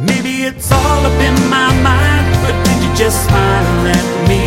Maybe 0.00 0.44
it's 0.48 0.72
all 0.72 1.02
up 1.04 1.20
in 1.20 1.36
my 1.50 1.70
mind, 1.82 2.26
but 2.42 2.56
did 2.64 2.78
you 2.82 2.92
just 2.96 3.24
smile 3.26 3.86
at 3.98 4.06
me? 4.28 4.44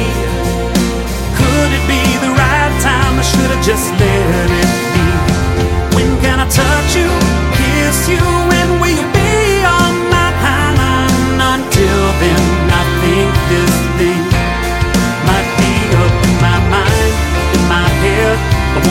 Could 1.38 1.70
it 1.78 1.86
be 1.86 2.02
the 2.26 2.32
right 2.34 2.74
time? 2.82 3.20
I 3.20 3.22
should 3.22 3.52
have 3.54 3.64
just 3.64 3.88
let 4.02 4.50
it 4.62 4.72
be. 4.94 5.06
When 5.96 6.10
can 6.22 6.40
I 6.40 6.48
touch 6.50 6.92
you, 7.00 7.10
kiss 7.58 8.10
you, 8.10 8.24
and 8.60 8.82
will 8.82 8.96
you 9.00 9.08
be 9.14 9.23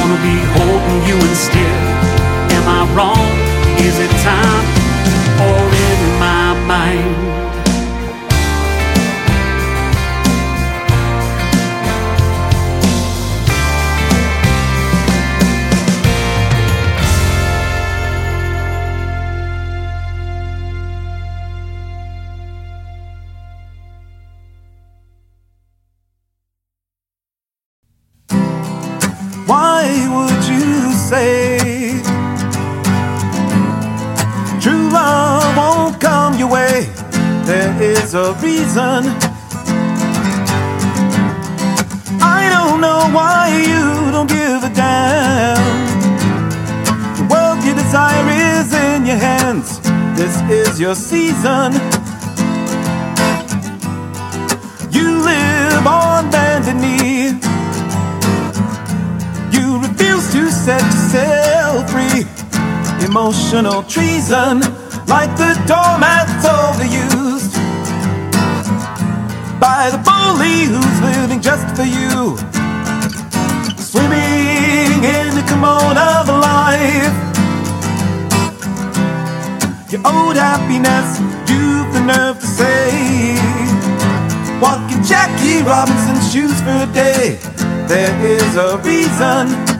wanna 0.02 0.20
be 0.20 0.38
holding 0.58 1.06
you 1.06 1.14
instead. 1.30 1.78
Am 2.58 2.66
I 2.66 2.82
wrong? 2.94 3.30
Is 3.86 3.98
it 4.00 4.10
time 4.26 4.66
or 5.46 5.62
in 5.86 6.00
my 6.18 6.58
mind? 6.66 7.61
Reason. 38.72 39.04
I 42.22 42.48
don't 42.54 42.80
know 42.80 43.10
why 43.12 43.48
you 43.68 44.10
don't 44.10 44.28
give 44.28 44.64
a 44.64 44.72
damn. 44.74 45.58
The 47.18 47.24
world 47.30 47.62
you 47.64 47.74
desire 47.74 48.26
is 48.30 48.72
in 48.72 49.04
your 49.04 49.16
hands. 49.16 49.78
This 50.16 50.40
is 50.50 50.80
your 50.80 50.94
season. 50.94 51.72
You 54.90 55.20
live 55.20 55.86
on 55.86 56.30
bended 56.30 56.76
knee. 56.76 57.38
You 59.52 59.78
refuse 59.80 60.32
to 60.32 60.50
set 60.50 60.82
yourself 60.82 61.90
free. 61.90 62.24
Emotional 63.04 63.82
treason, 63.82 64.60
like 65.06 65.36
the 65.36 65.52
doormats 65.66 66.46
overused 66.46 67.11
by 69.62 69.90
the 69.90 69.98
bully 69.98 70.64
who's 70.66 71.00
living 71.00 71.40
just 71.40 71.64
for 71.76 71.84
you. 71.84 72.36
Swimming 73.78 74.98
in 75.16 75.28
the 75.38 75.44
kimono 75.46 76.02
of 76.20 76.28
life. 76.50 77.16
Your 79.92 80.02
old 80.04 80.34
happiness, 80.34 81.08
you've 81.48 81.92
the 81.94 82.00
nerve 82.00 82.40
to 82.40 82.46
say. 82.46 83.38
Walking 84.60 85.02
Jackie 85.04 85.62
Robinson's 85.62 86.32
shoes 86.32 86.60
for 86.62 86.78
a 86.82 86.90
day. 86.92 87.38
There 87.86 88.14
is 88.26 88.56
a 88.56 88.78
reason. 88.78 89.71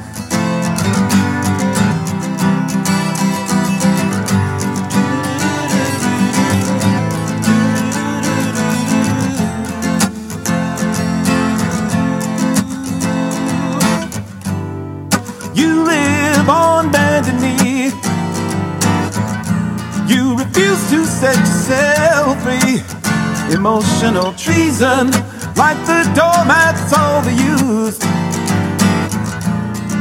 Set 21.22 21.38
yourself 21.38 22.42
free. 22.42 22.82
Emotional 23.54 24.32
treason, 24.32 25.06
like 25.54 25.78
the 25.86 26.02
doormats 26.18 26.92
overused 26.92 28.02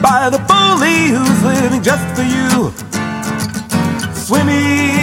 by 0.01 0.31
the 0.31 0.39
bully 0.49 0.99
who's 1.13 1.43
living 1.43 1.83
just 1.83 2.05
for 2.15 2.25
you. 2.35 2.71
Swimming 4.15 5.00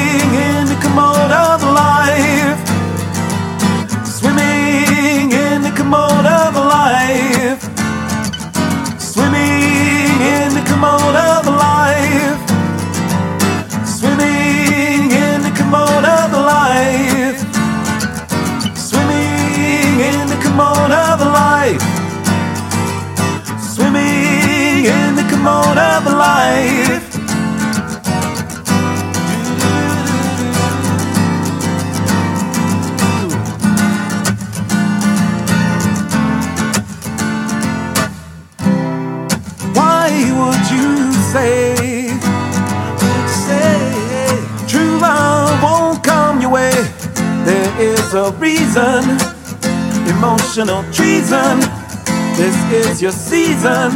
commode 25.49 25.79
of 25.79 26.05
life. 26.07 27.05
Why 39.75 40.11
would 40.39 40.65
you 40.71 41.13
say, 41.33 42.09
say, 43.27 43.89
true 44.67 44.99
love 44.99 45.63
won't 45.63 46.05
come 46.05 46.41
your 46.41 46.51
way? 46.51 46.73
There 47.45 47.73
is 47.81 48.15
a 48.15 48.33
reason, 48.33 49.03
emotional 50.15 50.83
treason. 50.93 51.61
This 52.37 52.57
is 52.73 53.03
your 53.03 53.13
season, 53.13 53.91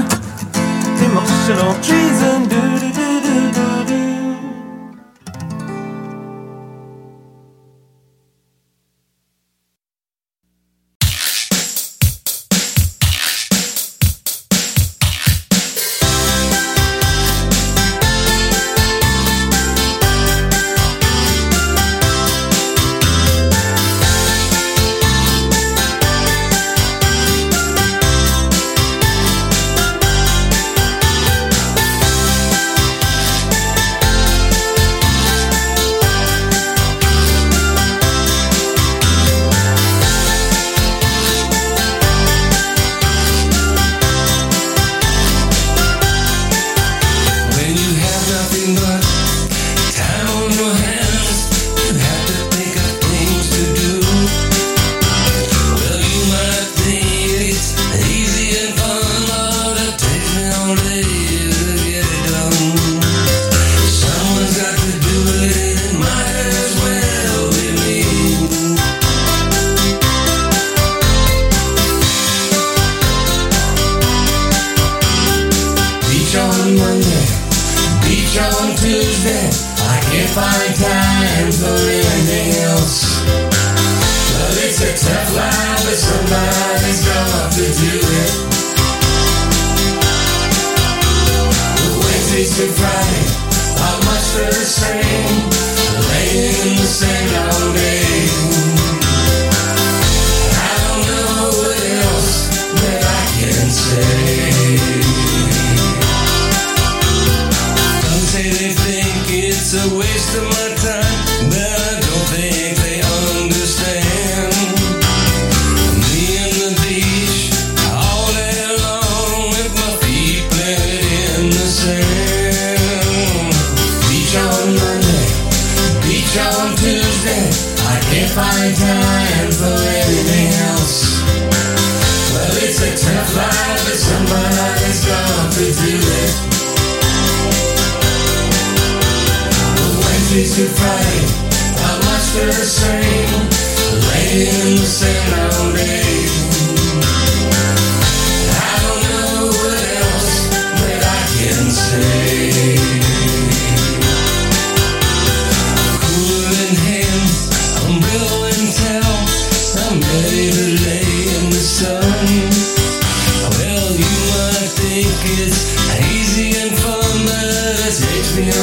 emotional 1.43 1.75
treason. 1.83 2.62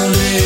All 0.02 0.14
day 0.14 0.39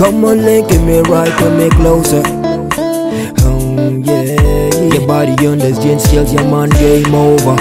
come 0.00 0.24
on, 0.24 0.42
linking 0.42 0.86
me 0.86 1.00
right, 1.00 1.30
come 1.32 1.58
me 1.58 1.68
closer. 1.68 2.22
Um, 3.44 4.02
yeah. 4.02 4.94
Your 4.94 5.06
body 5.06 5.36
gin 5.36 6.00
skills, 6.00 6.32
your 6.32 6.44
man 6.44 6.70
game 6.70 7.14
over. 7.14 7.54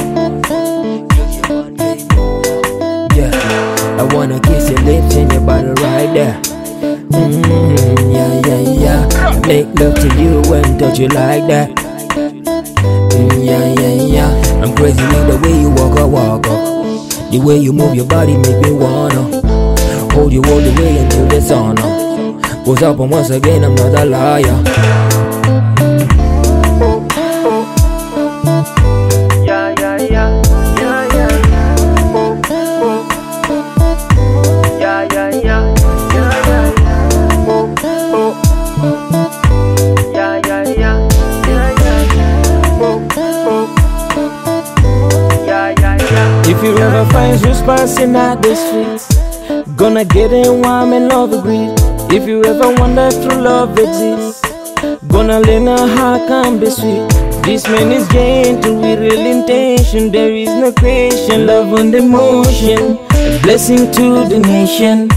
Yeah, 3.14 3.36
I 3.99 4.07
wanna 4.14 4.40
kiss 4.40 4.70
your 4.70 4.80
lips 4.84 5.16
and 5.16 5.30
your 5.34 5.41
body 5.41 5.68
right 5.84 6.14
there. 6.14 6.40
Mm, 7.11 8.14
yeah, 8.16 8.34
yeah, 8.48 8.61
yeah. 8.86 9.40
Make 9.45 9.68
love 9.78 9.95
to 9.95 10.07
you 10.18 10.41
and 10.53 10.80
touch 10.80 10.98
you 10.98 11.10
like 11.10 11.45
that. 11.48 11.76
Mm, 11.76 13.45
yeah, 13.45 13.74
yeah, 13.82 14.03
yeah. 14.16 14.64
I'm 14.64 14.74
crazy 14.78 15.03
with 15.03 15.28
the 15.28 15.40
way 15.44 15.60
you 15.60 15.72
walk, 15.72 15.99
a 15.99 16.07
walk, 16.07 16.48
uh. 16.48 17.32
The 17.32 17.41
way 17.44 17.57
you 17.57 17.74
move 17.74 17.95
your 17.95 18.07
body 18.07 18.38
make 18.38 18.61
me 18.64 18.72
wanna 18.72 19.24
hold 20.14 20.32
you 20.32 20.41
all 20.45 20.61
the 20.61 20.74
way 20.80 20.99
until 20.99 21.28
the 21.28 21.41
sun 21.41 21.78
uh. 21.80 22.09
Goes 22.70 22.84
up. 22.84 23.00
And 23.00 23.12
once 23.12 23.30
again, 23.32 23.64
I'm 23.64 23.76
not 23.76 23.94
a 23.96 24.06
liar. 24.06 24.41
Yeah, 29.44 29.74
yeah, 29.80 29.98
yeah. 29.98 30.40
If 46.52 46.64
you 46.64 46.78
ever 46.78 47.06
find 47.12 47.40
you 47.41 47.54
passing 47.66 48.16
out 48.16 48.41
the 48.41 48.56
streets, 48.56 49.08
gonna 49.76 50.04
get 50.04 50.32
in 50.34 50.62
warm 50.62 50.94
and 50.94 51.08
love 51.08 51.34
agree. 51.34 51.79
If 52.11 52.27
you 52.27 52.44
ever 52.44 52.73
wonder 52.81 53.07
if 53.11 53.14
true 53.22 53.40
love 53.40 53.77
exists, 53.77 54.41
gonna 55.10 55.40
learn 55.41 55.68
how 55.68 56.18
can 56.27 56.60
be 56.60 56.69
sweet. 56.72 57.07
This 57.44 57.68
man 57.68 57.91
is 57.91 58.07
gentle 58.07 58.81
with 58.81 58.99
real 58.99 59.26
intention. 59.26 60.11
There 60.11 60.34
is 60.34 60.49
no 60.49 60.72
question, 60.72 61.45
love 61.45 61.72
on 61.72 61.91
the 61.91 62.02
motion. 62.02 62.98
Blessing 63.44 63.91
to 63.91 64.26
the 64.27 64.40
nation. 64.40 65.07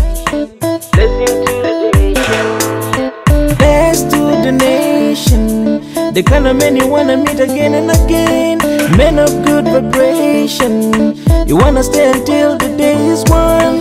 Blessing 0.93 1.27
to 1.47 1.53
the 1.65 1.91
nation. 1.95 3.57
Bless 3.57 4.03
to 4.13 4.21
the 4.45 4.53
nation. 4.53 6.13
The 6.13 6.23
kind 6.23 6.47
of 6.47 6.57
men 6.57 6.77
you 6.77 6.87
wanna 6.89 7.17
meet 7.17 7.41
again 7.41 7.73
and 7.73 7.91
again. 7.91 8.59
Men 8.99 9.19
of 9.19 9.31
good 9.47 9.65
vibration. 9.65 11.17
You 11.49 11.57
wanna 11.57 11.83
stay 11.83 12.11
until 12.13 12.59
the 12.59 12.69
day 12.77 12.97
is 13.07 13.25
one. 13.31 13.81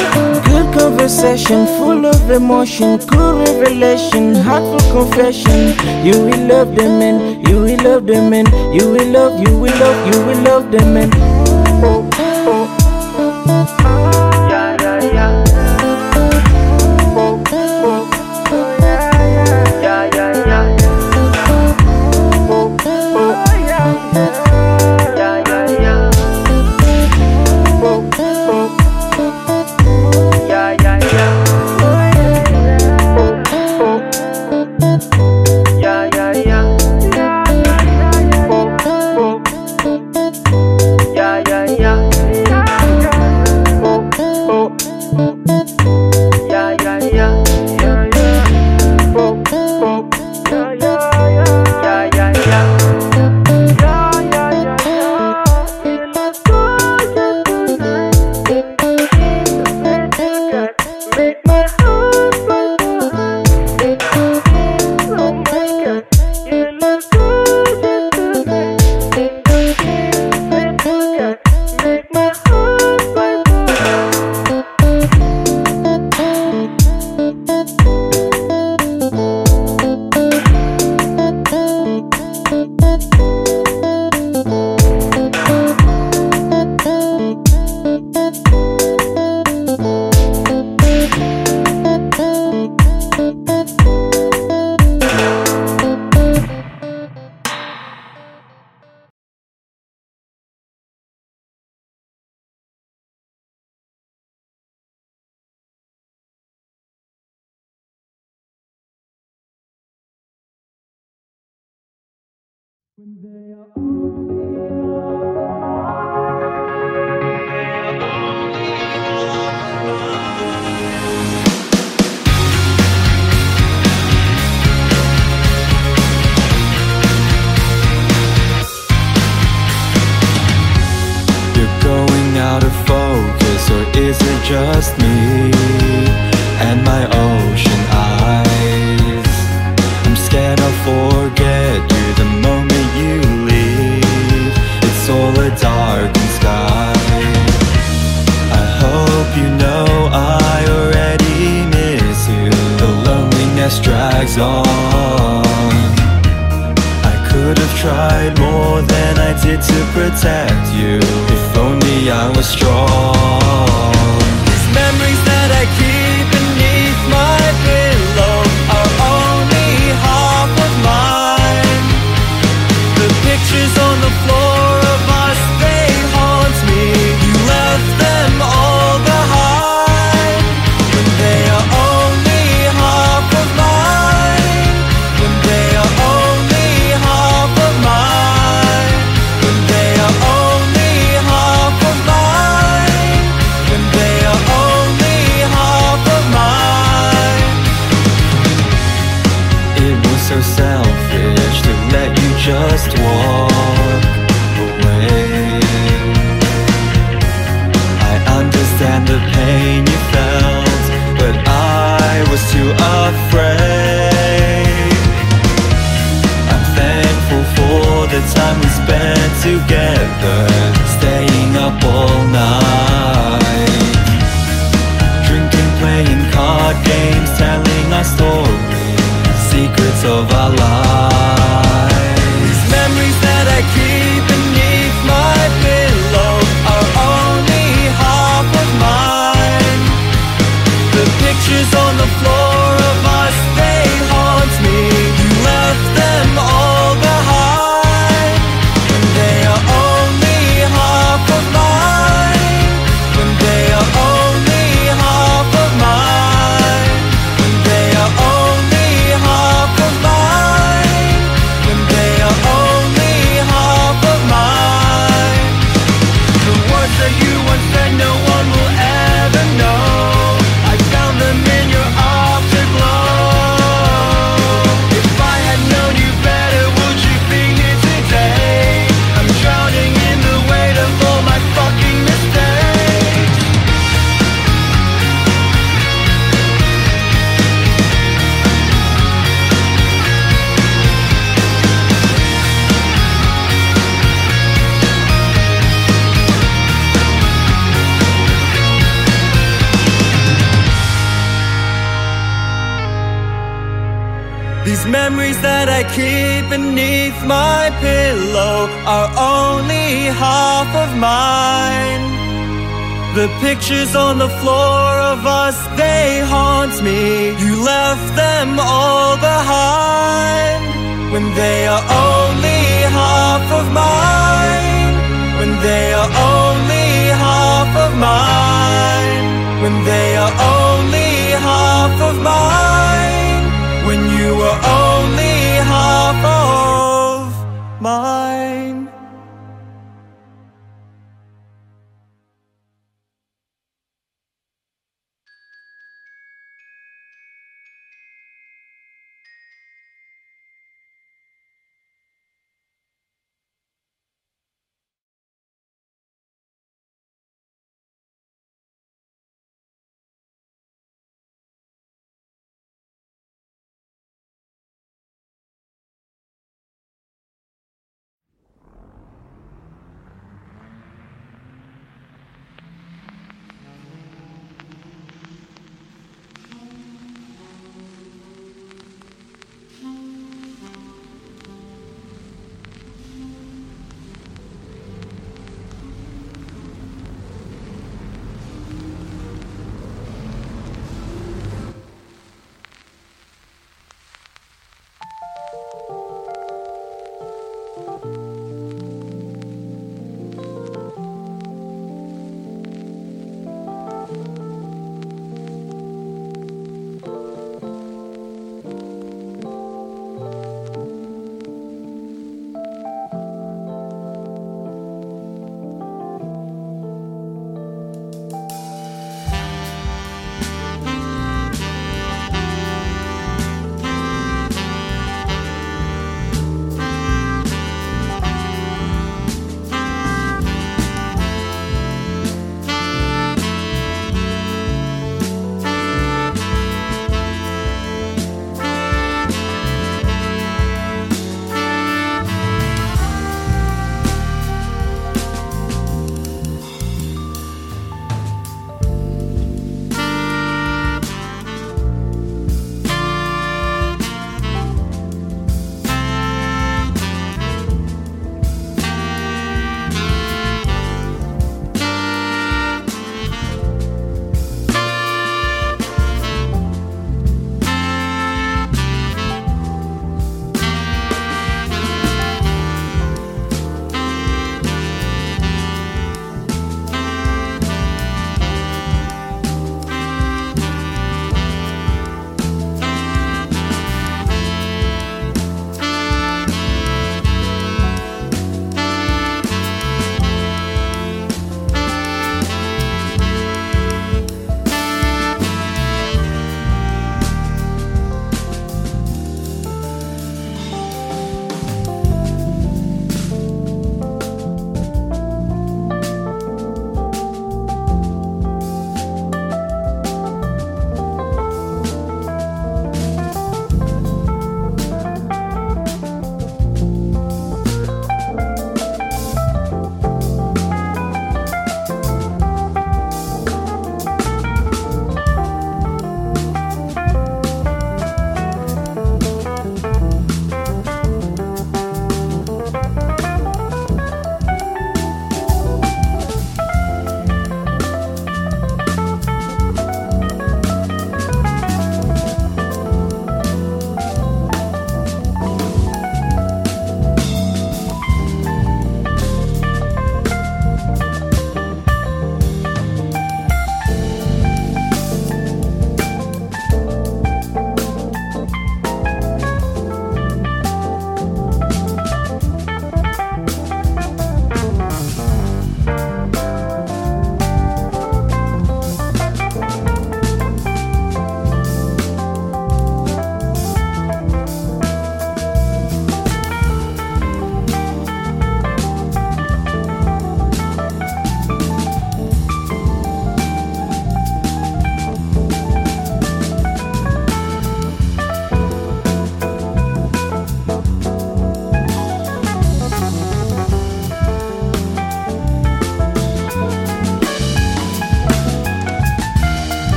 Good 0.62 0.80
conversation, 0.80 1.66
full 1.66 2.06
of 2.06 2.30
emotion, 2.30 3.00
cool 3.08 3.40
revelation, 3.40 4.36
heartful 4.36 4.80
confession. 4.94 5.74
You 6.06 6.14
will 6.22 6.48
love 6.48 6.76
them 6.76 7.00
men, 7.00 7.44
you 7.48 7.64
will 7.64 7.84
love 7.84 8.06
them 8.06 8.30
men, 8.30 8.46
you 8.72 8.92
will 8.92 9.08
love, 9.08 9.40
you 9.40 9.58
will 9.58 9.74
love, 9.80 10.14
you 10.14 10.20
will 10.24 10.42
love 10.44 10.72
them 10.72 10.94
men. 10.94 11.31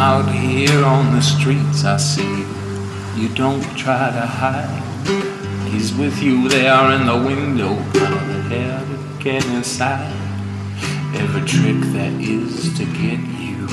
Out 0.00 0.30
here 0.34 0.82
on 0.82 1.14
the 1.14 1.20
streets, 1.20 1.84
I 1.84 1.98
see 1.98 2.46
you. 3.18 3.28
Don't 3.34 3.62
try 3.76 4.10
to 4.10 4.26
hide. 4.26 4.82
He's 5.68 5.92
with 5.94 6.22
you 6.22 6.48
there 6.48 6.90
in 6.92 7.04
the 7.04 7.16
window, 7.16 7.76
kinda 7.92 8.48
there 8.48 8.80
to 8.80 9.22
get 9.22 9.44
inside. 9.44 10.10
Every 11.14 11.42
trick 11.42 11.80
there 11.92 12.18
is 12.18 12.72
to 12.78 12.86
get 12.86 13.20
you. 13.44 13.66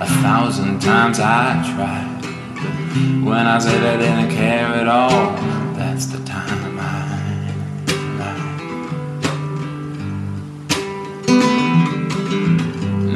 A 0.00 0.08
thousand 0.24 0.80
times 0.80 1.20
I 1.20 1.62
tried. 1.72 2.18
But 2.56 3.28
when 3.28 3.46
I 3.46 3.58
said 3.58 3.80
I 3.94 3.96
didn't 3.96 4.34
care 4.34 4.66
at 4.82 4.88
all, 4.88 5.36
that's 5.76 6.06
the 6.06 6.18
time 6.24 6.49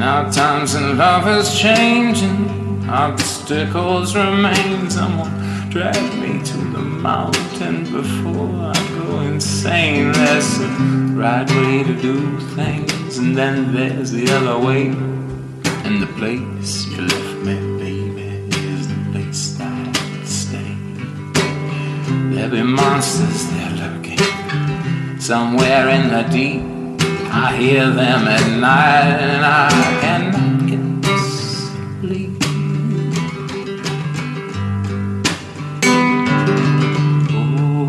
Now 0.04 0.30
times 0.30 0.74
and 0.74 0.98
love 0.98 1.26
is 1.26 1.58
changing, 1.58 2.86
obstacles 2.90 4.14
remain. 4.14 4.90
Someone 4.90 5.32
drag 5.70 5.96
me 6.20 6.44
to 6.44 6.58
the 6.76 6.82
mountain 6.82 7.90
before 7.90 8.50
I 8.70 8.74
go 8.98 9.20
insane. 9.20 10.12
There's 10.12 10.60
a 10.60 10.68
right 11.16 11.48
way 11.48 11.84
to 11.84 11.94
do 12.02 12.38
things, 12.54 13.16
and 13.16 13.34
then 13.34 13.72
there's 13.72 14.10
the 14.12 14.28
other 14.30 14.58
way. 14.58 14.88
And 15.86 16.02
the 16.02 16.12
place 16.18 16.84
you 16.88 17.00
left 17.00 17.38
me, 17.46 17.56
baby, 17.78 18.56
is 18.74 18.86
the 18.86 19.10
place 19.10 19.58
I'll 19.58 20.26
stay. 20.26 20.76
There 22.34 22.50
be 22.50 22.62
monsters 22.62 23.50
there 23.52 23.70
lurking 23.80 25.18
somewhere 25.18 25.88
in 25.88 26.08
the 26.08 26.22
deep. 26.24 26.74
I 27.36 27.56
hear 27.56 27.90
them 27.90 28.28
at 28.28 28.60
night 28.60 29.18
and 29.18 29.44
I 29.44 29.83
sleep. 32.06 32.30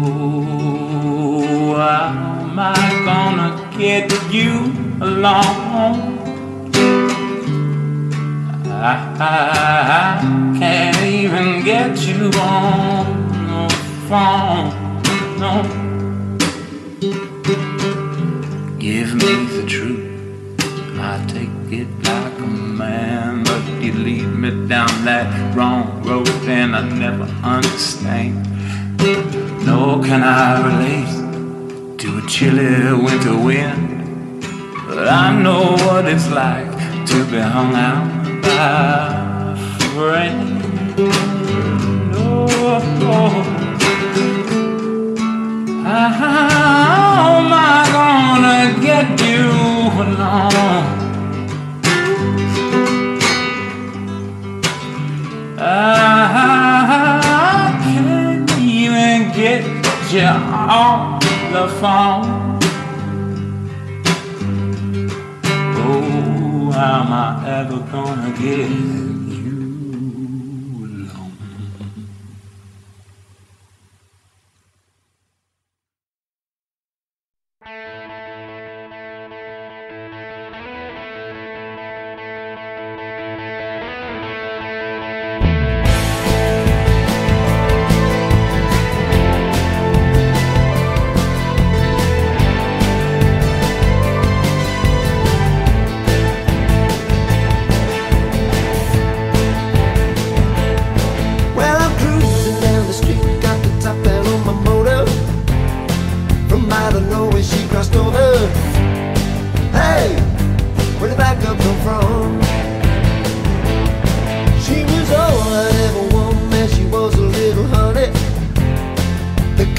Oh, 0.07 1.75
how 1.75 2.09
am 2.43 2.59
I 2.59 2.61
gonna 3.07 3.49
get 3.77 4.07
you 4.31 4.53
along? 5.01 5.95
I, 8.67 8.93
I, 9.19 9.31
I 9.99 10.59
can't 10.59 11.01
even 11.03 11.47
get 11.65 11.91
you 12.07 12.21
on 12.39 13.05
the 13.49 13.63
phone. 14.07 14.69
No. 15.41 15.53
Give 18.79 19.09
me 19.15 19.33
the 19.55 19.63
truth. 19.67 20.03
I 20.99 21.25
take 21.27 21.54
it 21.81 21.87
like 22.03 22.37
a 22.39 22.47
man, 22.47 23.43
but 23.43 23.63
you 23.83 23.91
lead 23.93 24.27
me 24.27 24.49
down 24.67 24.89
that 25.03 25.55
wrong 25.55 26.01
road, 26.03 26.27
and 26.47 26.75
I 26.75 26.87
never 26.87 27.25
understand. 27.43 28.35
Nor 29.65 30.01
can 30.03 30.23
I 30.23 30.47
relate 30.69 31.97
to 31.99 32.17
a 32.19 32.21
chilly 32.27 32.93
winter 33.05 33.37
wind, 33.37 34.41
but 34.87 35.07
I 35.07 35.25
know 35.43 35.73
what 35.85 36.05
it's 36.05 36.29
like 36.29 36.71
to 37.09 37.25
be 37.31 37.39
hung 37.39 37.73
out 37.75 38.07
by 38.41 39.53
a 39.53 39.89
friend. 39.93 40.61
Oh, 42.15 42.47
oh, 42.71 42.83
oh, 43.11 43.35
how 46.21 47.39
am 47.39 47.51
I 47.51 47.79
gonna 47.95 48.61
get 48.81 49.07
you 49.29 49.45
along? 50.03 50.94
I 55.77 57.71
can't 57.83 58.49
even 58.59 59.31
get 59.33 59.65
you 60.13 60.21
on 60.21 61.19
the 61.51 61.67
phone. 61.79 62.59
Oh, 65.77 66.71
how 66.71 67.01
am 67.01 67.11
I 67.13 67.49
ever 67.59 67.79
gonna 67.91 68.31
get 68.39 68.69
you 68.69 69.14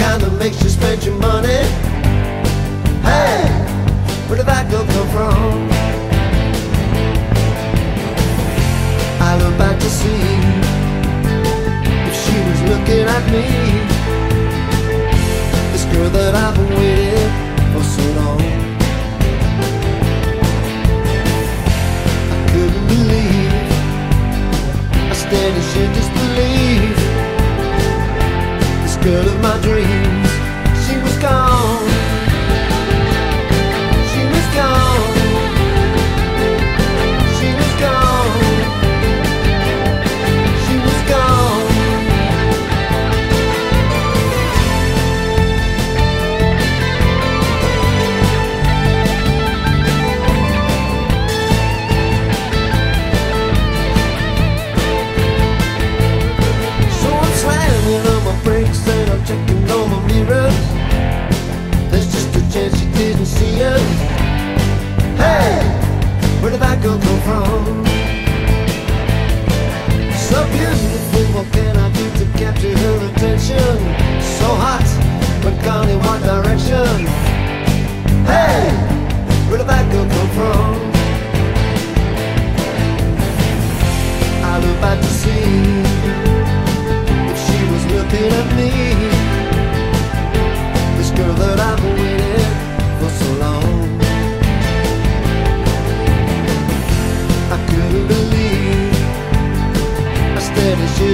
kind 0.06 0.22
that 0.22 0.34
makes 0.38 0.62
you 0.62 0.70
spend 0.70 1.04
your 1.04 1.16
money. 1.30 1.62
Hey, 3.08 3.38
where 4.26 4.36
did 4.38 4.46
that 4.52 4.64
girl 4.70 4.86
come 4.94 5.08
from? 5.14 5.48
I 9.28 9.30
look 9.40 9.54
back 9.62 9.76
to 9.84 9.90
see 10.00 10.24
if 12.08 12.14
she 12.22 12.36
was 12.48 12.60
looking 12.70 13.06
at 13.16 13.24
me. 13.34 13.46
This 15.72 15.84
girl 15.92 16.08
that 16.16 16.34
I've 16.44 16.54
been 16.58 16.72
waiting 16.80 17.32
for 17.72 17.84
so 17.96 18.04
long. 18.18 18.42
I 22.34 22.38
couldn't 22.50 22.86
believe. 22.92 23.54
I 25.12 25.14
stared 25.24 25.54
in 25.58 25.64
sheer 25.70 25.88
disbelief. 25.94 26.25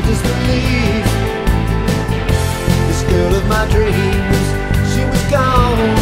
Disbelief. 0.06 1.04
This 2.88 3.02
girl 3.10 3.34
of 3.34 3.46
my 3.48 3.64
dreams, 3.70 4.46
she 4.92 5.04
was 5.04 5.22
gone. 5.30 6.01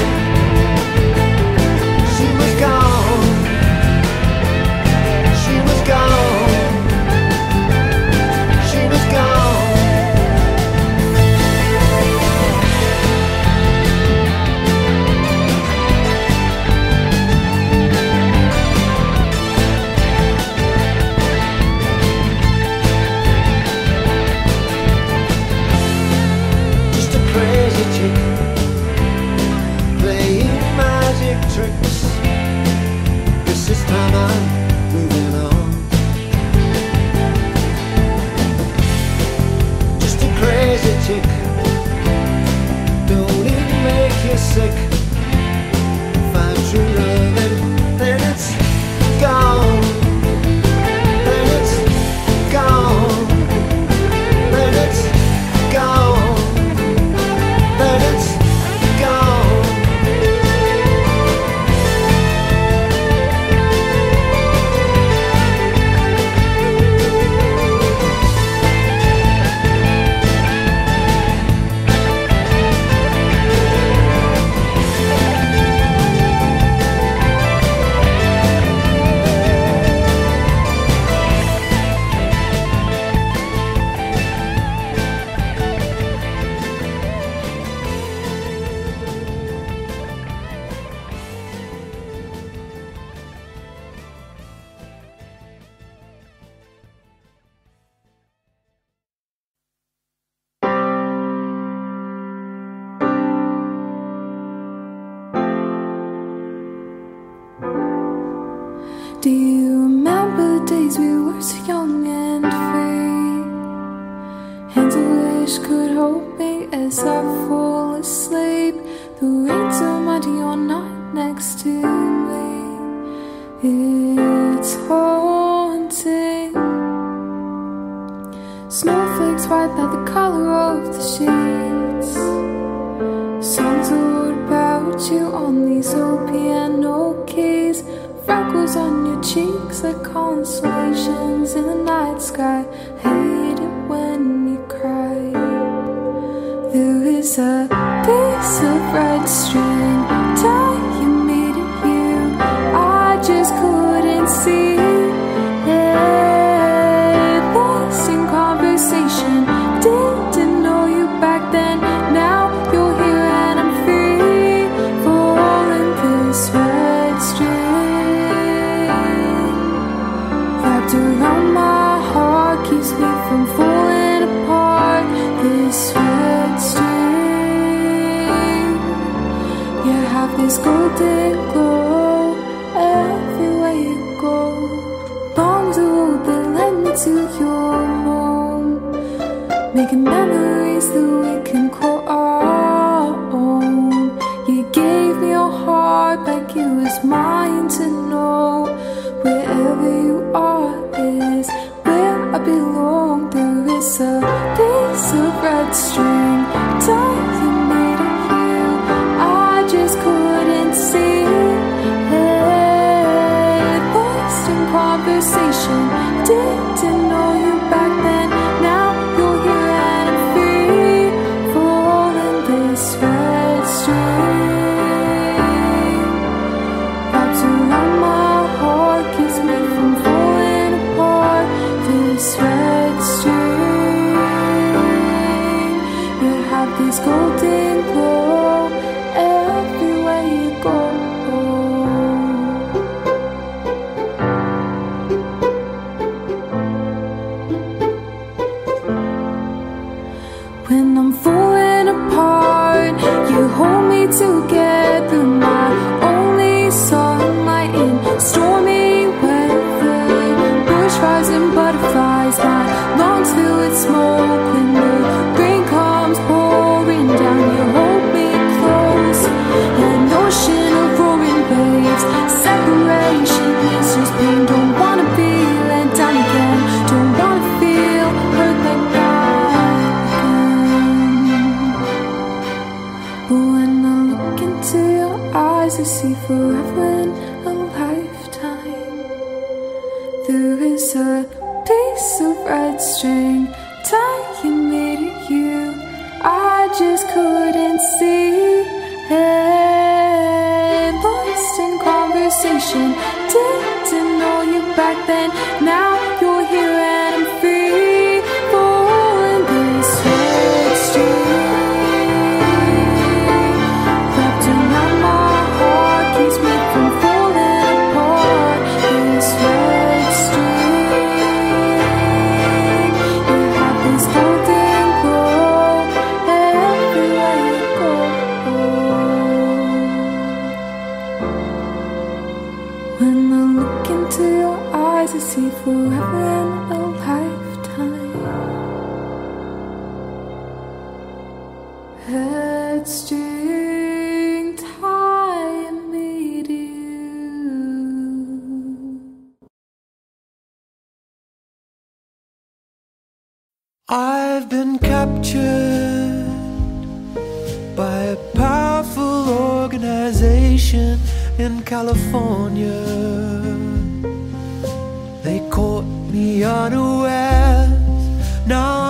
a 147.39 147.69
piece 148.05 148.61
of 148.63 148.93
red 148.93 149.29
string. 149.29 149.80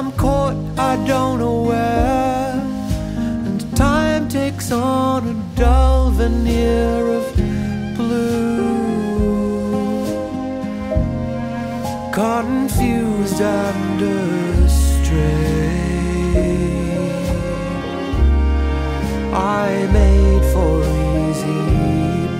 I'm 0.02 0.12
caught, 0.12 0.56
I 0.78 0.96
don't 1.06 1.40
know 1.40 1.60
where. 1.60 2.54
And 3.44 3.60
time 3.76 4.30
takes 4.30 4.72
on 4.72 5.28
a 5.28 5.34
dull 5.60 6.10
veneer 6.10 7.06
of 7.18 7.36
blue. 7.98 8.56
Confused 12.14 13.42
and 13.42 14.00
astray. 14.62 15.10
I 19.34 19.86
made 19.98 20.44
for 20.54 20.82
easy 21.28 21.60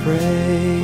prey. 0.03 0.81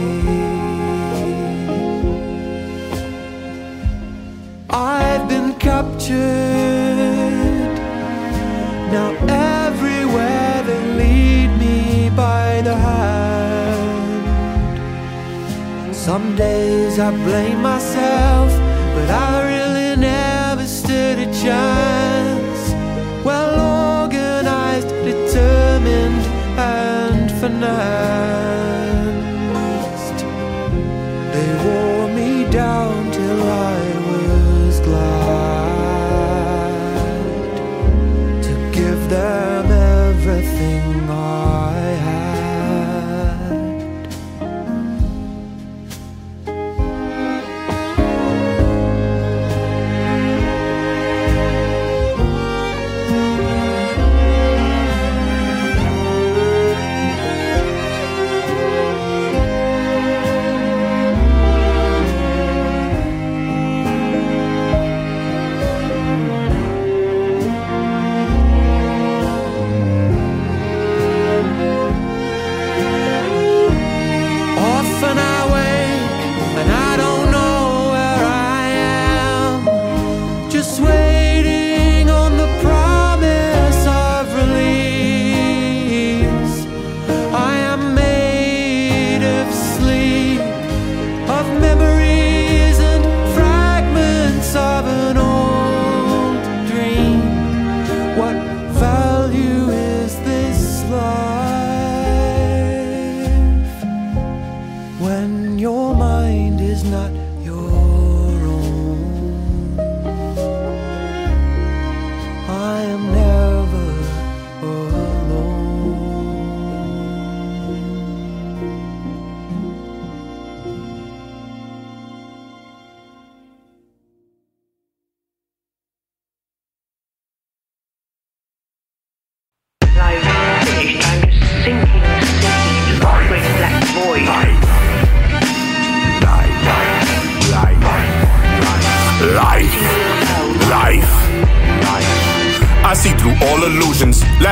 I've 4.68 5.26
been 5.26 5.54
captured. 5.54 6.45
Some 16.06 16.36
days 16.36 17.00
I 17.00 17.10
blame 17.10 17.60
myself, 17.62 18.48
but 18.94 19.10
I 19.10 19.42
really 19.54 19.96
never 19.96 20.64
stood 20.64 21.18
a 21.18 21.26
chance. 21.42 22.74
Well 23.24 24.04
organized, 24.04 24.86
determined, 25.04 26.24
and 26.56 27.28
financed. 27.40 27.78
They 31.34 31.50
wore 31.64 32.08
me 32.14 32.48
down 32.52 33.05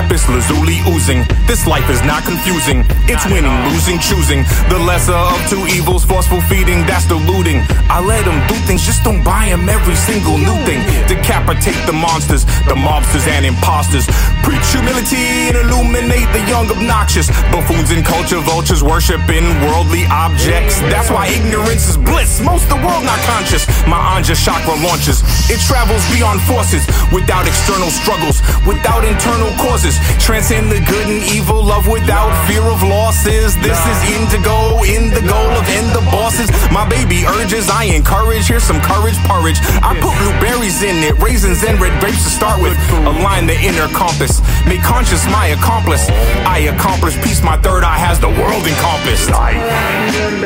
lapis 0.05 0.29
lazuli 0.29 0.81
oozing. 0.87 1.25
This 1.47 1.67
life 1.67 1.89
is 1.89 2.01
not 2.05 2.25
confusing. 2.25 2.85
It's 3.09 3.25
winning, 3.27 3.57
losing, 3.73 3.99
choosing. 3.99 4.45
The 4.69 4.79
lesser 4.79 5.17
of 5.17 5.41
two 5.49 5.65
evils, 5.67 6.05
forceful 6.05 6.41
feeding, 6.43 6.85
that's 6.87 7.07
deluding. 7.07 7.65
I 7.89 8.01
let 8.05 8.25
them 8.25 8.37
do 8.49 8.55
things, 8.69 8.85
just 8.85 9.03
don't 9.05 9.25
buy 9.25 9.49
them 9.49 9.69
every 9.69 9.97
single 9.97 10.37
new 10.37 10.57
thing. 10.69 10.81
Decapitate 11.09 11.81
the 11.87 11.93
monsters, 11.93 12.45
the 12.69 12.77
mobsters 12.77 13.27
and 13.29 13.47
imposters. 13.47 14.05
Preach 14.45 14.69
humility 14.77 15.49
and 15.49 15.57
illuminate 15.57 16.29
the 16.37 16.45
young 16.47 16.69
obnoxious. 16.71 17.33
Buffoons 17.49 17.91
and 17.91 18.05
culture 18.05 18.41
vultures 18.41 18.85
worshiping 18.85 19.45
worldly 19.65 20.05
objects. 20.13 20.79
That's 20.93 21.11
why 21.11 21.33
ignorance 21.33 21.89
is 21.89 21.97
bliss. 21.97 22.41
Most 22.45 22.69
the 22.69 22.77
world 22.77 23.05
not 23.09 23.19
conscious. 23.25 23.65
My 23.89 23.97
ajna 24.15 24.37
chakra 24.37 24.77
launches. 24.85 25.25
It 25.49 25.61
travels 25.65 26.05
beyond 26.13 26.41
forces 26.45 26.85
without 27.13 27.49
external 27.49 27.89
struggles, 27.89 28.45
without 28.69 29.05
internal 29.05 29.51
causes. 29.57 29.97
Transcend 30.21 30.71
the 30.71 30.81
good 30.85 31.09
and 31.09 31.25
evil, 31.33 31.65
love 31.65 31.89
without 31.89 32.29
fear 32.47 32.63
of 32.63 32.83
losses. 32.83 33.57
This 33.65 33.81
is 33.81 33.99
indigo, 34.13 34.85
in 34.85 35.09
the 35.09 35.25
goal 35.25 35.53
of 35.57 35.65
end 35.73 35.89
the 35.97 36.05
bosses. 36.13 36.53
My 36.73 36.85
baby 36.89 37.25
urges, 37.41 37.71
I 37.71 37.85
encourage. 37.85 38.45
Here's 38.47 38.65
some 38.65 38.81
courage, 38.81 39.17
porridge. 39.25 39.59
I 39.81 39.97
put 40.01 40.13
blueberries 40.21 40.83
in 40.83 41.01
it, 41.01 41.17
raisins 41.23 41.65
and 41.65 41.81
red 41.81 41.99
grapes 42.01 42.25
to 42.25 42.31
start 42.31 42.61
with. 42.61 42.77
Align 43.09 43.47
the 43.47 43.57
inner 43.61 43.89
compass, 43.89 44.34
make 44.67 44.83
conscious 44.83 45.25
my 45.27 45.49
accomplice. 45.49 46.09
I 46.47 46.71
accomplish 46.73 47.17
peace, 47.23 47.43
my 47.43 47.57
third 47.59 47.85
eye 47.85 47.99
has 47.99 48.19
the 48.21 48.29
world 48.29 48.67
encompassed. 48.67 49.31
Life, 49.31 49.61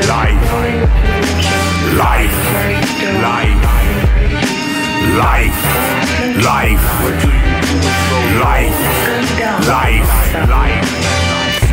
life, 0.09 0.43
life, 1.97 2.35
life, 3.23 3.69
life, 5.17 5.59
life, 6.45 6.83
life, 8.41 8.79
life, 9.69 10.49
life. 10.49 11.28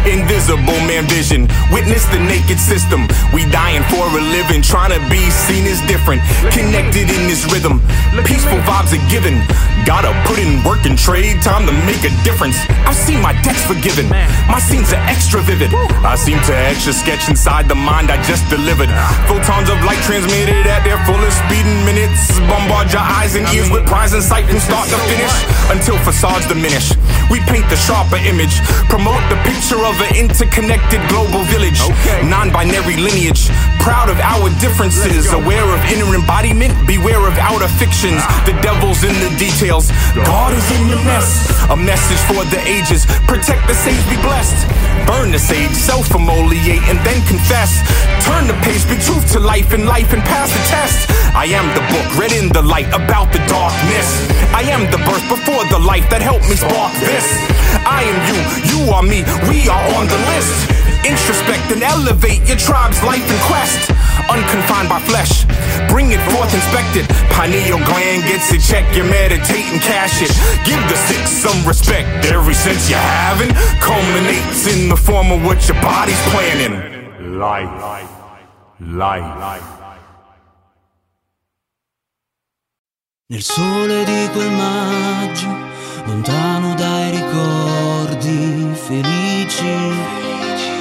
Invisible 0.06 0.78
man 0.86 1.10
vision, 1.10 1.50
witness 1.74 2.06
the 2.14 2.22
naked 2.22 2.60
system. 2.60 3.10
We 3.34 3.50
dying 3.50 3.82
for 3.90 4.06
a 4.06 4.22
living, 4.38 4.62
trying 4.62 4.94
to 4.94 5.02
be 5.10 5.22
seen 5.34 5.66
as 5.66 5.82
different. 5.90 6.22
Connected 6.54 7.10
in 7.10 7.26
this 7.26 7.42
rhythm, 7.50 7.82
peaceful 8.22 8.62
vibes 8.70 8.94
are 8.94 9.06
given. 9.10 9.42
Gotta 9.84 10.14
put 10.30 10.38
in 10.38 10.62
work 10.62 10.86
and 10.86 10.98
trade, 10.98 11.42
time 11.42 11.66
to 11.66 11.74
make 11.90 12.06
a 12.06 12.14
difference. 12.22 12.58
I've 12.86 12.96
seen 12.96 13.22
my 13.22 13.34
decks 13.42 13.66
forgiven, 13.66 14.10
my 14.46 14.62
scenes 14.62 14.94
are 14.94 15.02
extra 15.10 15.42
vivid. 15.42 15.74
I 16.06 16.16
seem 16.16 16.38
to 16.50 16.54
etch 16.54 16.86
a 16.86 16.94
sketch 16.94 17.28
inside 17.28 17.68
the 17.68 17.76
mind 17.76 18.14
I 18.14 18.22
just 18.30 18.46
delivered. 18.50 18.90
Photons 19.26 19.70
of 19.74 19.82
light 19.90 20.02
transmitted 20.06 20.70
at 20.70 20.86
their 20.86 21.02
fullest 21.06 21.42
speed 21.50 21.66
in 21.66 21.82
minutes. 21.82 22.30
Bombard 22.46 22.94
your 22.94 23.02
eyes 23.02 23.34
and 23.34 23.46
ears 23.54 23.70
with 23.74 23.86
prize 23.90 24.14
and 24.14 24.22
sight 24.22 24.46
from 24.46 24.60
start 24.62 24.86
to 24.90 24.98
finish 25.10 25.34
until 25.74 25.98
facades 26.06 26.46
diminish. 26.46 26.94
We 27.34 27.42
paint 27.50 27.66
the 27.74 27.78
sharper 27.78 28.22
image, 28.22 28.62
promote 28.86 29.22
the 29.34 29.38
picture 29.50 29.82
of 29.82 29.95
an 30.02 30.16
interconnected 30.16 31.00
global 31.08 31.44
village. 31.52 31.80
Non 32.26 32.52
binary 32.52 32.98
lineage, 32.98 33.48
proud 33.80 34.10
of 34.10 34.20
our 34.20 34.50
differences, 34.60 35.32
aware 35.32 35.64
of 35.64 35.80
inner 35.92 36.16
embodiment, 36.16 36.74
beware 36.88 37.28
of 37.28 37.38
outer 37.38 37.68
fictions. 37.80 38.20
The 38.46 38.58
devil's 38.62 39.04
in 39.04 39.16
the 39.24 39.32
details, 39.38 39.92
God 40.28 40.54
is 40.54 40.68
in 40.80 40.90
the 40.90 41.00
mess. 41.08 41.48
A 41.70 41.78
message 41.78 42.22
for 42.28 42.44
the 42.50 42.60
ages, 42.68 43.06
protect 43.28 43.68
the 43.68 43.76
sage, 43.76 44.02
be 44.10 44.18
blessed. 44.22 44.68
Burn 45.08 45.32
the 45.32 45.40
sage, 45.40 45.72
self 45.72 46.10
immolate, 46.16 46.82
and 46.90 46.98
then 47.06 47.20
confess. 47.28 47.80
Turn 48.26 48.48
the 48.48 48.58
page, 48.66 48.84
be 48.90 48.98
truth 48.98 49.32
to 49.34 49.40
life 49.40 49.72
and 49.74 49.86
life 49.86 50.14
and 50.14 50.22
pass 50.24 50.50
the 50.52 50.64
test. 50.68 51.10
I 51.36 51.46
am 51.46 51.68
the 51.76 51.84
book, 51.94 52.08
read 52.18 52.32
in 52.32 52.50
the 52.50 52.62
light 52.62 52.88
about 52.90 53.32
the 53.32 53.40
darkness. 53.48 54.08
I 54.54 54.64
am 54.72 54.90
the 54.90 54.98
birth 55.04 55.28
before 55.30 55.64
the 55.70 55.80
life 55.80 56.10
that 56.10 56.22
helped 56.22 56.50
me 56.50 56.56
spark 56.56 56.94
this. 57.00 57.28
I 57.84 58.08
am 58.08 58.18
you, 58.30 58.38
you 58.72 58.80
are 58.94 59.04
me, 59.04 59.24
we 59.50 59.68
are 59.68 59.86
on 60.00 60.08
the 60.08 60.20
list. 60.32 60.72
Introspect 61.06 61.70
and 61.72 61.84
elevate 61.84 62.48
your 62.48 62.58
tribe's 62.58 63.02
life 63.04 63.26
and 63.26 63.42
quest. 63.46 63.92
Unconfined 64.26 64.90
by 64.90 65.00
flesh, 65.06 65.46
bring 65.88 66.12
it 66.12 66.22
forth, 66.32 66.50
inspect 66.54 66.96
it. 66.98 67.06
Pineal 67.30 67.78
gland 67.86 68.24
gets 68.24 68.52
it 68.52 68.62
checked, 68.62 68.96
you 68.96 69.04
meditate 69.04 69.70
and 69.70 69.82
cash 69.82 70.22
it. 70.22 70.34
Give 70.66 70.82
the 70.90 70.98
sick 70.98 71.28
some 71.28 71.62
respect. 71.68 72.26
Every 72.26 72.56
sense 72.56 72.90
you're 72.90 72.98
having 72.98 73.54
culminates 73.80 74.66
in 74.66 74.90
the 74.90 74.98
form 74.98 75.32
of 75.32 75.46
what 75.46 75.68
your 75.68 75.80
body's 75.82 76.22
planning. 76.34 77.38
Life, 77.38 78.10
life. 78.80 79.76
Nel 83.28 83.42
sole 83.42 84.04
di 84.04 84.30
quel 84.34 84.52
maggio, 84.52 85.48
lontano 86.06 86.76
dai 86.76 87.12
ricordi 87.12 88.72
felici. 88.74 89.76
Felici, 90.16 90.72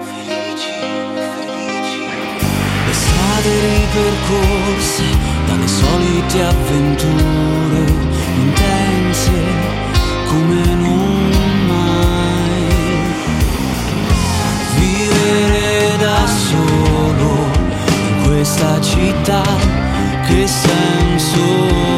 felici, 0.00 0.72
felici. 1.36 2.04
Estate 2.90 3.50
ripercorse 3.60 5.04
dalle 5.46 5.68
solite 5.68 6.42
avventure 6.42 7.84
intense 8.44 9.30
come 10.28 10.64
non 10.74 11.30
mai. 11.66 12.64
Vivere 14.78 15.96
da 15.98 16.26
solo 16.26 17.30
in 18.08 18.22
questa 18.24 18.80
città 18.80 19.42
che 20.26 20.46
senso 20.46 21.95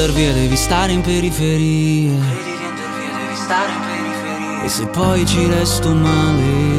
andar 0.00 0.14
via 0.14 0.32
devi 0.32 0.54
stare 0.54 0.92
in 0.92 1.00
periferia. 1.00 2.12
Credi 2.20 2.56
di 2.56 2.64
andar 2.64 2.98
via 2.98 3.18
devi 3.18 3.34
stare 3.34 3.72
in 3.72 3.80
periferia. 3.80 4.62
E 4.62 4.68
se 4.68 4.86
poi 4.86 5.26
ci 5.26 5.46
resto 5.46 5.92
male. 5.92 6.77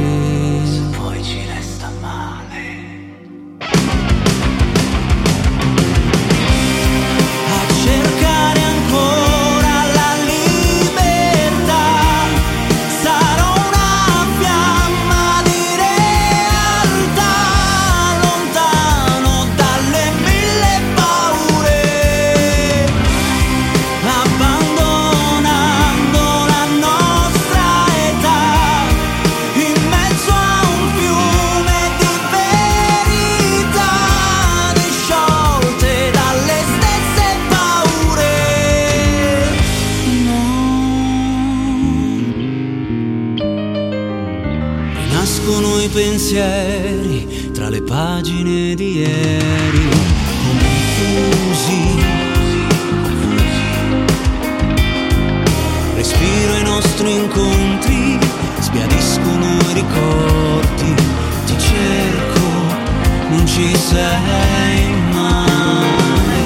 sei 63.89 64.93
mai. 65.13 66.45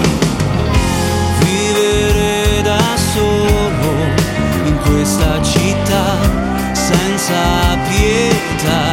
Vivere 1.39 2.61
da 2.61 2.83
solo 3.13 3.91
in 4.65 4.77
questa 4.85 5.41
città 5.41 6.05
senza 6.71 7.41
pietà. 7.89 8.92